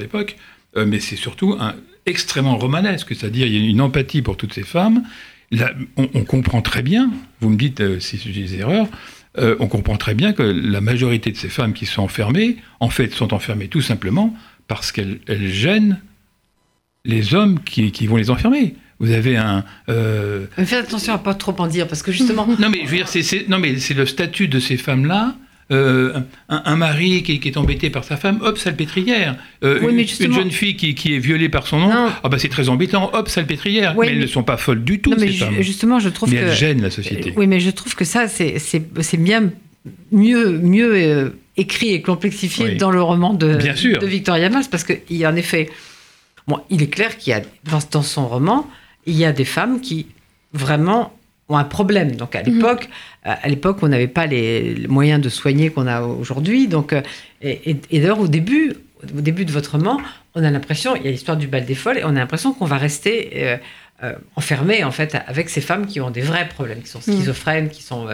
[0.00, 0.38] l'époque,
[0.78, 1.58] euh, mais c'est surtout
[2.06, 5.02] extrêmement romanesque, c'est-à-dire il y a une empathie pour toutes ces femmes.
[5.98, 7.10] On, comprend très bien,
[7.40, 8.88] vous me dites euh, si j'ai des erreurs,
[9.36, 12.88] euh, on comprend très bien que la majorité de ces femmes qui sont enfermées, en
[12.88, 14.34] fait, sont enfermées tout simplement
[14.68, 16.00] parce qu'elles gênent
[17.04, 19.64] les hommes qui vont les enfermer vous avez un.
[19.88, 20.46] Euh...
[20.56, 22.46] Faites attention à pas trop en dire, parce que justement.
[22.46, 25.34] non, mais je veux dire, c'est, non, mais c'est le statut de ces femmes-là.
[25.70, 29.36] Euh, un, mari qui, est embêté par sa femme, hop, salpêtrière.
[29.64, 31.90] Euh, oui, une, une, jeune fille qui, qui, est violée par son nom,
[32.22, 33.94] ah bah c'est très embêtant, hop, salpêtrière.
[33.96, 35.62] Oui, mais, elles ne sont pas folles du tout, non, mais ces femmes.
[35.62, 36.44] Justement, je trouve mais que.
[36.44, 37.32] elles gênent la société.
[37.36, 39.50] Oui, mais je trouve que ça, c'est, c'est, c'est bien
[40.10, 45.00] mieux, mieux euh, écrit et complexifié dans le roman de, de Victoria Mas, parce qu'il
[45.10, 45.70] y a en effet.
[46.48, 48.68] Bon, il est clair qu'il y a dans, dans son roman
[49.06, 50.06] il y a des femmes qui
[50.52, 51.12] vraiment
[51.48, 52.16] ont un problème.
[52.16, 52.54] Donc à mhm.
[52.54, 52.88] l'époque,
[53.26, 56.68] euh, à l'époque, on n'avait pas les, moyens de soigner qu'on a aujourd'hui.
[56.68, 57.02] Donc euh,
[57.40, 58.74] et, d'ailleurs au début,
[59.16, 60.00] au début de votre roman,
[60.34, 62.52] on a l'impression, il y a l'histoire du bal des folles, et on a l'impression
[62.52, 63.58] qu'on va rester
[64.02, 67.16] euh, enfermé en fait avec ces femmes qui ont des vrais problèmes, qui sont mhm.
[67.16, 68.08] schizophrènes, qui sont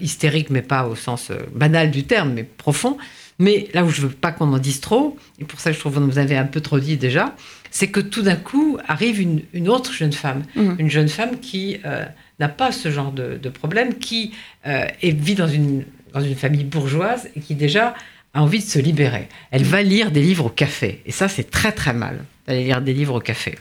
[0.00, 2.96] hystériques, mais pas au sens banal du terme, mais profond.
[3.38, 5.94] Mais là où je veux pas qu'on en dise trop, et pour ça je trouve
[5.94, 7.34] que vous avez un peu trop dit déjà,
[7.70, 10.76] c'est que tout d'un coup arrive une, autre jeune femme, mhm.
[10.78, 12.04] une jeune femme qui euh,
[12.38, 14.32] n'a pas ce genre de, problème, qui
[14.66, 17.94] euh, vit dans une, dans une famille bourgeoise et qui déjà
[18.32, 19.28] a envie de se libérer.
[19.50, 22.80] Elle va lire des livres au café, et ça c'est très très mal, d'aller lire
[22.80, 23.56] des livres au café.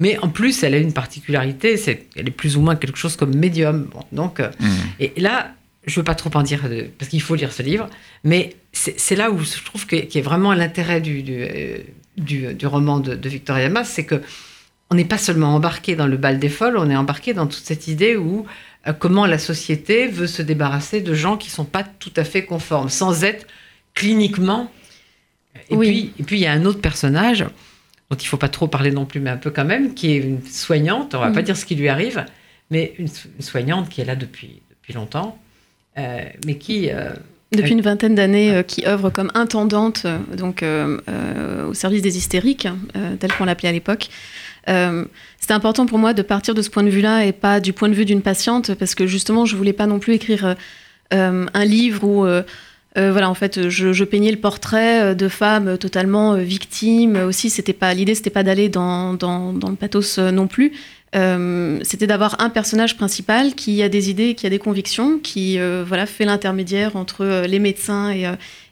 [0.00, 3.16] Mais en plus, elle a une particularité, c'est qu'elle est plus ou moins quelque chose
[3.16, 3.88] comme médium.
[4.12, 4.76] donc, euh, mhm.
[5.00, 5.52] et là,
[5.88, 6.68] je veux pas trop en dire
[6.98, 7.88] parce qu'il faut lire ce livre,
[8.24, 11.22] mais c'est là où je trouve qu'il y a vraiment l'intérêt du,
[12.16, 14.22] du, roman de, Victoria Mas, c'est que
[14.90, 17.64] on n'est pas seulement embarqué dans le bal des folles, on est embarqué dans toute
[17.64, 18.46] cette idée où
[18.86, 22.44] euh, comment la société veut se débarrasser de gens qui sont pas tout à fait
[22.44, 23.46] conformes, sans être
[23.94, 24.70] cliniquement.
[25.68, 27.44] Et puis, et puis il y a un autre personnage
[28.10, 30.18] dont il faut pas trop parler non plus, mais un peu quand même, qui est
[30.18, 31.14] une soignante.
[31.14, 31.44] On va pas mm.
[31.44, 32.24] dire ce qui lui arrive,
[32.70, 33.08] mais une,
[33.40, 35.47] soignante qui est là depuis depuis longtemps, euh,
[36.46, 37.10] mais qui euh,
[37.52, 40.64] depuis une vingtaine d'années, euh, qui œuvre comme intendante donc,
[41.66, 42.68] au service des hystériques,
[43.20, 44.08] tel qu'on l'appelait à l'époque.
[44.66, 47.88] C'était important pour moi de partir de ce point de vue-là et pas du point
[47.88, 50.56] de vue d'une patiente, parce que justement, je voulais pas non plus écrire
[51.10, 52.26] un livre où
[52.94, 57.16] voilà, en fait, je, peignais le portrait de femmes totalement victimes.
[57.16, 60.72] Aussi, c'était pas l'idée, c'était pas d'aller dans, dans, dans, le pathos non plus,
[61.16, 65.58] euh, c'était d'avoir un personnage principal qui a des idées, qui a des convictions, qui
[65.58, 68.26] euh, voilà fait l'intermédiaire entre euh, les médecins et,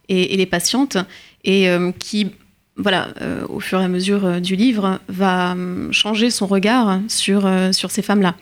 [0.09, 0.99] et, les patientes,
[1.45, 1.69] et
[1.99, 2.33] qui
[2.79, 3.09] voilà,
[3.49, 5.57] au fur et à mesure du livre, va
[5.93, 8.35] changer son regard sur, sur ces femmes-là.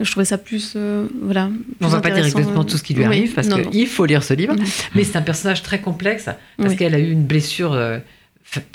[0.00, 0.76] Je trouvais ça plus.
[1.20, 1.50] voilà,
[1.82, 4.22] On ne va pas dire exactement tout ce qui lui arrive, parce qu'il faut lire
[4.22, 4.56] ce livre,
[4.94, 7.78] mais c'est un personnage très complexe, parce qu'elle a eu une blessure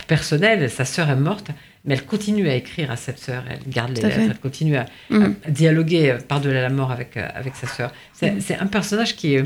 [0.07, 1.49] personnelle, sa sœur est morte,
[1.85, 4.85] mais elle continue à écrire à cette sœur, elle garde les lettres, elle continue à,
[5.09, 5.33] mm.
[5.49, 7.91] dialoguer par-delà la mort avec, euh, avec sa sœur.
[8.21, 8.39] Mm.
[8.39, 9.43] C'est un personnage qui est...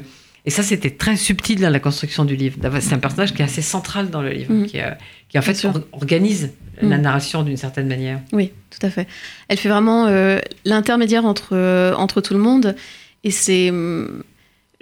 [0.47, 2.59] Et ça, c'était très subtil dans la construction du livre.
[2.79, 4.65] C'est un personnage qui est assez central dans le livre, mm.
[4.67, 4.91] qui, euh,
[5.29, 8.19] qui, en fait organise la narration d'une certaine manière.
[8.33, 9.07] Oui, tout à fait.
[9.47, 12.75] Elle fait vraiment euh, l'intermédiaire entre, entre tout le monde.
[13.23, 13.71] Et c'est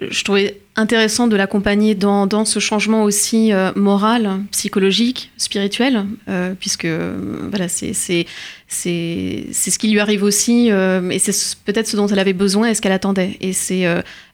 [0.09, 6.85] je trouvais intéressant de l'accompagner dans, ce changement aussi euh, moral, psychologique, spirituel, euh, puisque
[6.85, 7.15] euh,
[7.49, 12.69] voilà, c'est ce qui lui arrive aussi, et c'est peut-être ce dont elle avait besoin
[12.69, 13.37] et ce qu'elle attendait.
[13.39, 13.85] Et c'est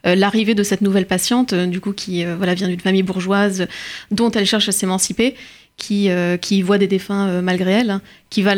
[0.06, 3.68] l'arrivée de cette nouvelle patiente, du coup, qui voilà, vient d'une famille bourgeoise
[4.12, 5.36] dont elle cherche à s'émanciper.
[5.78, 6.10] Qui,
[6.42, 8.54] qui, voit des défunts malgré elle, qui va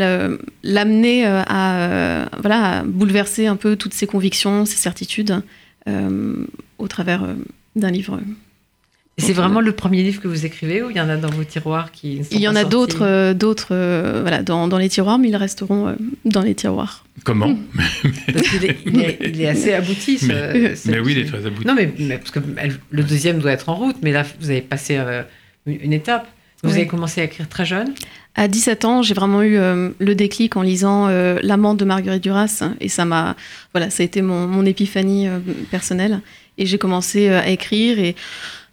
[0.64, 5.43] l'amener à, voilà, à bouleverser un peu toutes ses convictions, ses certitudes.
[5.88, 6.45] Euh,
[6.77, 7.34] au travers euh,
[7.75, 8.19] d'un livre.
[9.17, 11.43] C'est vraiment le premier livre que vous écrivez ou il y en a dans vos
[11.43, 13.75] tiroirs qui Il y en a d'autres, euh, d'autres
[14.21, 17.05] voilà, dans, dans, les tiroirs, mais ils resteront dans les tiroirs.
[17.23, 17.55] Comment
[18.34, 18.77] Parce qu'il est,
[19.25, 20.17] il est, assez abouti.
[20.17, 21.67] Ce, mais, oui, il est très abouti.
[21.67, 22.39] Non, mais, parce que
[22.89, 24.99] le deuxième doit être en route, mais là, vous avez passé
[25.67, 26.27] une étape.
[26.63, 27.93] Vous avez commencé à écrire très jeune
[28.36, 32.23] À 17 ans, j'ai vraiment eu euh, le déclic en lisant euh, L'amante de Marguerite
[32.23, 32.63] Duras.
[32.79, 33.36] Et ça m'a.
[33.73, 36.21] Voilà, ça a été mon, mon épiphanie euh, personnelle.
[36.57, 37.99] Et j'ai commencé euh, à écrire.
[37.99, 38.15] Et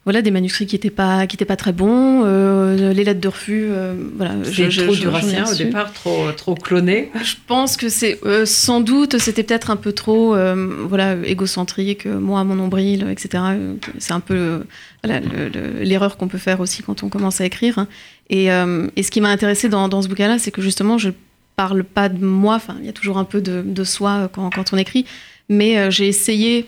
[0.05, 2.25] voilà, des manuscrits qui n'étaient pas, qui étaient pas très bons.
[2.25, 3.69] les lettres de refus.
[4.17, 7.11] voilà, je- trop durassien au départ, trop, trop cloné.
[7.23, 10.35] Je pense que c'est sans doute c'était peut-être un peu trop
[10.89, 13.43] voilà égocentrique, moi mon nombril, etc.
[13.99, 14.63] C'est un peu
[15.05, 15.21] voilà,
[15.83, 17.79] l'erreur qu'on peut faire aussi quand on commence à écrire.
[17.79, 17.87] hein.
[18.31, 21.11] Et, euh, et ce qui m'a intéressé dans, dans ce bouquin-là, c'est que justement je
[21.57, 22.57] parle pas de moi.
[22.57, 25.07] Enfin, il y a toujours un peu de, soi quand, on écrit,
[25.49, 26.67] mais euh, j'ai essayé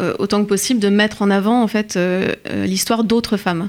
[0.00, 1.98] euh, autant que possible de mettre en avant en fait
[2.46, 3.68] l'histoire d'autres femmes.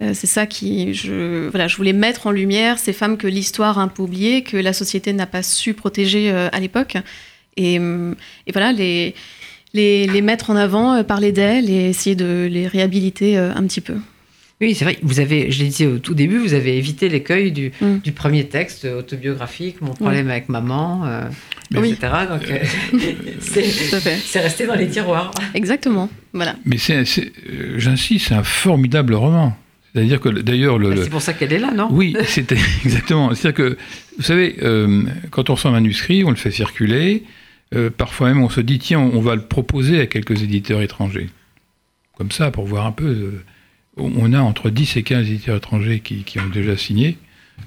[0.00, 3.82] C'est ça qui, je, voilà, je voulais mettre en lumière ces femmes que l'histoire a
[3.82, 6.98] un peu oubliées, que la société n'a pas su protéger à l'époque,
[7.56, 7.78] et,
[8.52, 9.14] voilà les,
[10.20, 13.94] mettre en avant, parler d'elles et essayer de les réhabiliter un petit peu.
[14.60, 14.98] Oui, c'est vrai.
[15.02, 17.98] Vous avez, je l'ai dit au tout début, vous avez évité l'écueil du, Mm.
[17.98, 21.28] du premier texte autobiographique, mon problème avec maman, euh,
[21.74, 21.90] Oui.
[21.92, 22.12] etc.
[22.30, 22.58] Donc, euh,
[23.40, 24.16] c'est Tout à fait.
[24.16, 25.32] c'est resté dans les tiroirs.
[25.54, 26.08] Exactement.
[26.32, 26.54] Voilà.
[26.64, 29.56] Mais c'est, c'est- euh, j'insiste, c'est un formidable roman.
[29.92, 31.88] C'est-à-dire que d'ailleurs le, Bah, le- C'est pour ça qu'elle est là, non?
[31.90, 33.34] Oui, c'était exactement.
[33.34, 33.76] C'est-à-dire que,
[34.16, 37.24] vous savez, euh, quand on reçoit un manuscrit, on le fait circuler.
[37.74, 41.28] euh, parfois même, on se dit, tiens, on va le proposer à quelques éditeurs étrangers.
[42.16, 43.06] Comme ça, pour voir un peu.
[43.06, 43.42] euh,
[43.96, 47.18] on a entre 10 et 15 éditeurs étrangers qui, qui ont déjà signé.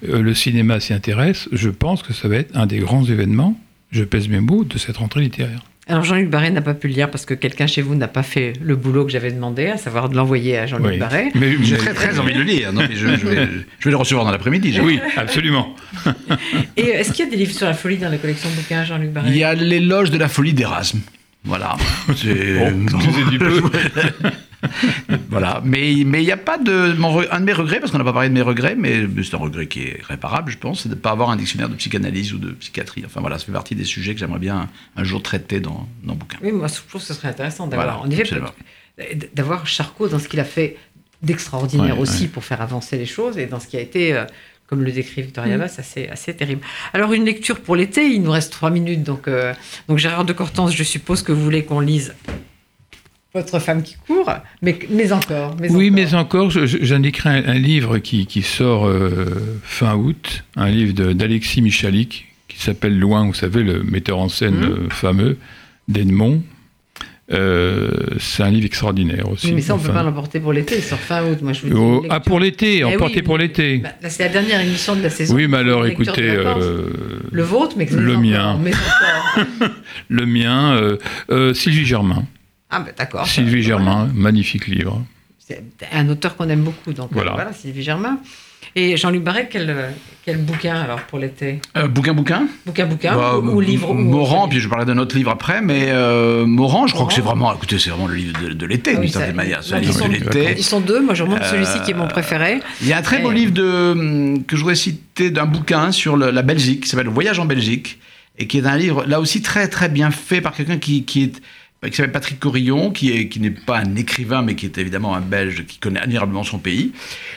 [0.07, 1.47] Euh, le cinéma s'y intéresse.
[1.51, 3.57] Je pense que ça va être un des grands événements,
[3.91, 5.61] je pèse mes mots, de cette rentrée littéraire.
[5.89, 8.23] Alors Jean-Luc Barré n'a pas pu le lire parce que quelqu'un chez vous n'a pas
[8.23, 10.97] fait le boulot que j'avais demandé, à savoir de l'envoyer à Jean-Luc Oui.
[10.97, 11.31] Barré.
[11.33, 12.73] Mais, J'ai très très envie de le lire.
[12.73, 13.47] Non, mais je, je vais,
[13.79, 14.77] je vais le recevoir dans l'après-midi.
[14.83, 15.73] Oui, absolument.
[16.75, 18.83] Et est-ce qu'il y a des livres sur la folie dans la collection de bouquins,
[18.83, 19.29] Jean-Luc Barré?
[19.29, 20.99] Il y a l'éloge de la folie d'Erasme.
[21.47, 21.75] Voilà.
[22.15, 23.61] C'est- Bon, excusez du peu.
[25.29, 25.61] voilà.
[25.63, 28.03] Mais mais il n'y a pas de mon un de mes regrets parce qu'on n'a
[28.03, 30.89] pas parlé de mes regrets, mais c'est un regret qui est réparable, je pense, c'est
[30.89, 33.03] de ne pas avoir un dictionnaire de psychanalyse ou de psychiatrie.
[33.05, 36.13] Enfin voilà, ça fait partie des sujets que j'aimerais bien un jour traiter dans dans
[36.13, 36.37] le bouquin.
[36.41, 38.51] Oui, moi je trouve que ce serait intéressant d'avoir, Voilà,
[39.33, 40.77] d'avoir Charcot dans ce qu'il a fait
[41.21, 42.27] d'extraordinaire Ouais, aussi ouais.
[42.29, 44.25] pour faire avancer les choses et dans ce qui a été, euh,
[44.67, 45.61] comme le décrit Victoria Mm.
[45.61, 46.61] Bass, assez, assez terrible.
[46.93, 49.53] Alors une lecture pour l'été, il nous reste trois minutes, donc, euh,
[49.87, 52.13] donc Gérard de Cortance, je suppose que vous voulez qu'on lise
[53.33, 54.31] votre femme qui court,
[54.63, 55.55] mais, mais encore.
[55.59, 55.95] Mais Oui, encore.
[55.95, 61.61] mais encore, j'indiquerai un, un livre qui, qui sort euh, fin août, un livre d'Alexis
[61.61, 64.63] Michalik, qui s'appelle Loin, vous savez, le metteur en scène Mhm.
[64.63, 65.37] euh, fameux
[65.87, 66.41] d'Edmond.
[67.29, 69.47] Euh, c'est un livre extraordinaire aussi.
[69.47, 71.39] Oui, mais ça, on ne peut pas l'emporter pour l'été, sort fin août.
[71.41, 73.79] Moi, je vous dis oh, ah, pour l'été, Eh emporté oui, pour l'été.
[73.79, 75.35] Bah, c'est la dernière émission de la saison.
[75.35, 76.89] oui, mais alors écoutez, euh,
[77.31, 78.57] Le vôtre, mais, le mien.
[80.09, 80.97] le mien, euh,
[81.29, 82.23] euh, Sylvie Germain.
[82.69, 83.27] Ah, bah, d'accord.
[83.27, 85.03] Sylvie Germain, magnifique livre.
[85.39, 87.31] C'est un auteur qu'on aime beaucoup, donc Voilà.
[87.33, 88.19] voilà, Sylvie Germain.
[88.79, 89.75] Et Jean-Luc Barret, quel,
[90.23, 91.61] quel bouquin alors pour l'été?
[91.75, 92.47] Euh, bouquin bouquin.
[92.63, 95.31] Bouquin, bouquin Bah, ou, ou livre ou Morand, autre puis je parlerai d'un autre livre
[95.31, 98.53] après, mais euh, Morand, je crois que c'est vraiment, écoutez, c'est vraiment le livre de,
[98.53, 99.63] de l'été, Ah d'une oui, certaine manière.
[99.63, 100.53] C'est livre sont- de l'été.
[100.59, 102.59] Ils sont deux, moi je remonte celui-ci qui est mon Euh, préféré.
[102.83, 106.15] Il y a un très beau livre de, que je voudrais citer d'un bouquin sur
[106.15, 107.97] le- la Belgique, qui s'appelle Le Voyage en Belgique,
[108.37, 111.23] et qui est un livre, là aussi, très très bien fait par quelqu'un qui, qui
[111.23, 111.41] est
[111.85, 115.15] qui s'appelle Patrick Corillon, qui est qui n'est pas un écrivain, mais qui est évidemment
[115.15, 116.91] un Belge qui connaît admirablement son pays.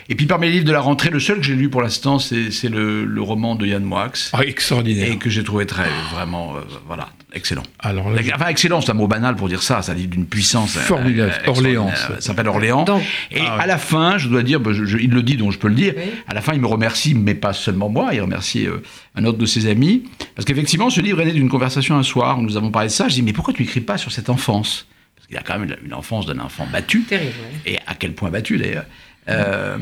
[0.09, 2.19] Et puis parmi les livres de la rentrée, le seul que j'ai lu pour l'instant,
[2.19, 5.13] c'est c'est le, le roman de Yann Moix, Ah, extraordinaire.
[5.13, 7.63] et que j'ai trouvé très vraiment euh, voilà excellent.
[7.79, 9.83] Alors là, Enfin, excellent, c'est un mot banal pour dire ça.
[9.83, 10.77] C'est un livre d'une puissance.
[10.77, 11.31] euh, Formidable.
[11.31, 11.81] extraordinaire.
[11.83, 12.21] Orléans, Ça ça.
[12.21, 12.85] s'appelle Orléans.
[12.85, 13.63] Donc, Et Ah ouais.
[13.63, 15.69] à la fin, je dois dire, bah, je- je- il le dit, donc je peux
[15.69, 15.95] le dire.
[15.97, 16.03] Oui.
[16.29, 18.11] À la fin, il me remercie, mais pas seulement moi.
[18.13, 18.79] Il remercie euh,
[19.15, 20.05] un autre de ses amis.
[20.35, 22.93] Parce qu'effectivement, ce livre est né d'une conversation un soir où nous avons parlé de
[22.93, 23.09] ça.
[23.09, 24.87] Je dis, mais pourquoi tu n'écris pas sur cette enfance?
[25.17, 27.03] Parce qu'il a quand même une enfance d'un enfant battu.
[27.03, 27.33] terrible.
[27.67, 28.85] Et à quel point battu d'ailleurs.
[29.29, 29.77] Euh,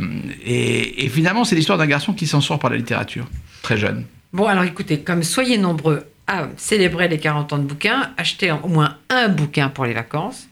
[0.44, 3.26] et, et finalement, c'est l'histoire d'un garçon qui s'en sort par la littérature,
[3.62, 4.04] très jeune.
[4.32, 8.68] Bon, alors écoutez, comme soyez nombreux à célébrer les 40 ans de bouquins, achetez au
[8.68, 10.46] moins un bouquin pour les vacances.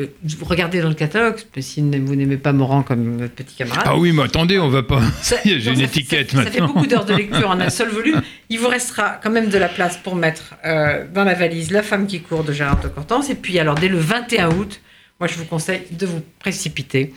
[0.00, 0.06] Euh,
[0.42, 3.82] regardez dans le catalogue, si vous n'aimez pas Morand comme votre petit camarade.
[3.84, 5.02] Ah oui, mais attendez, on va pas.
[5.20, 6.74] Ça- J'ai une ça- étiquette ça, ça fait maintenant.
[6.74, 8.22] beaucoup d'heures de lecture en un seul volume.
[8.48, 11.82] Il vous restera quand même de la place pour mettre euh, dans la valise La
[11.82, 13.28] femme qui court de Gérard de Cortance.
[13.28, 14.80] Et puis, alors, dès le 21 août,
[15.18, 17.12] moi, je vous conseille de vous précipiter.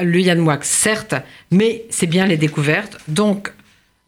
[0.00, 1.16] Le Yann Moix, certes,
[1.50, 2.98] mais c'est bien les découvertes.
[3.08, 3.52] Donc,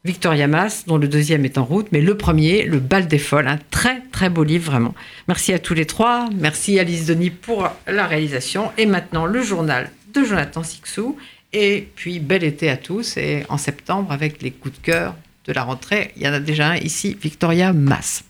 [0.07, 3.49] Victoria Mass, dont le deuxième est en route, mais le premier, Le Bal des Folles,
[3.49, 4.95] un très très beau livre vraiment.
[5.27, 9.91] Merci à tous les trois, merci Alice Denis pour la réalisation, et maintenant le journal
[10.15, 11.17] de Jonathan Sixou,
[11.53, 15.53] et puis bel été à tous, et en septembre avec les coups de cœur de
[15.53, 18.23] la rentrée, il y en a déjà un ici, Victoria Mass.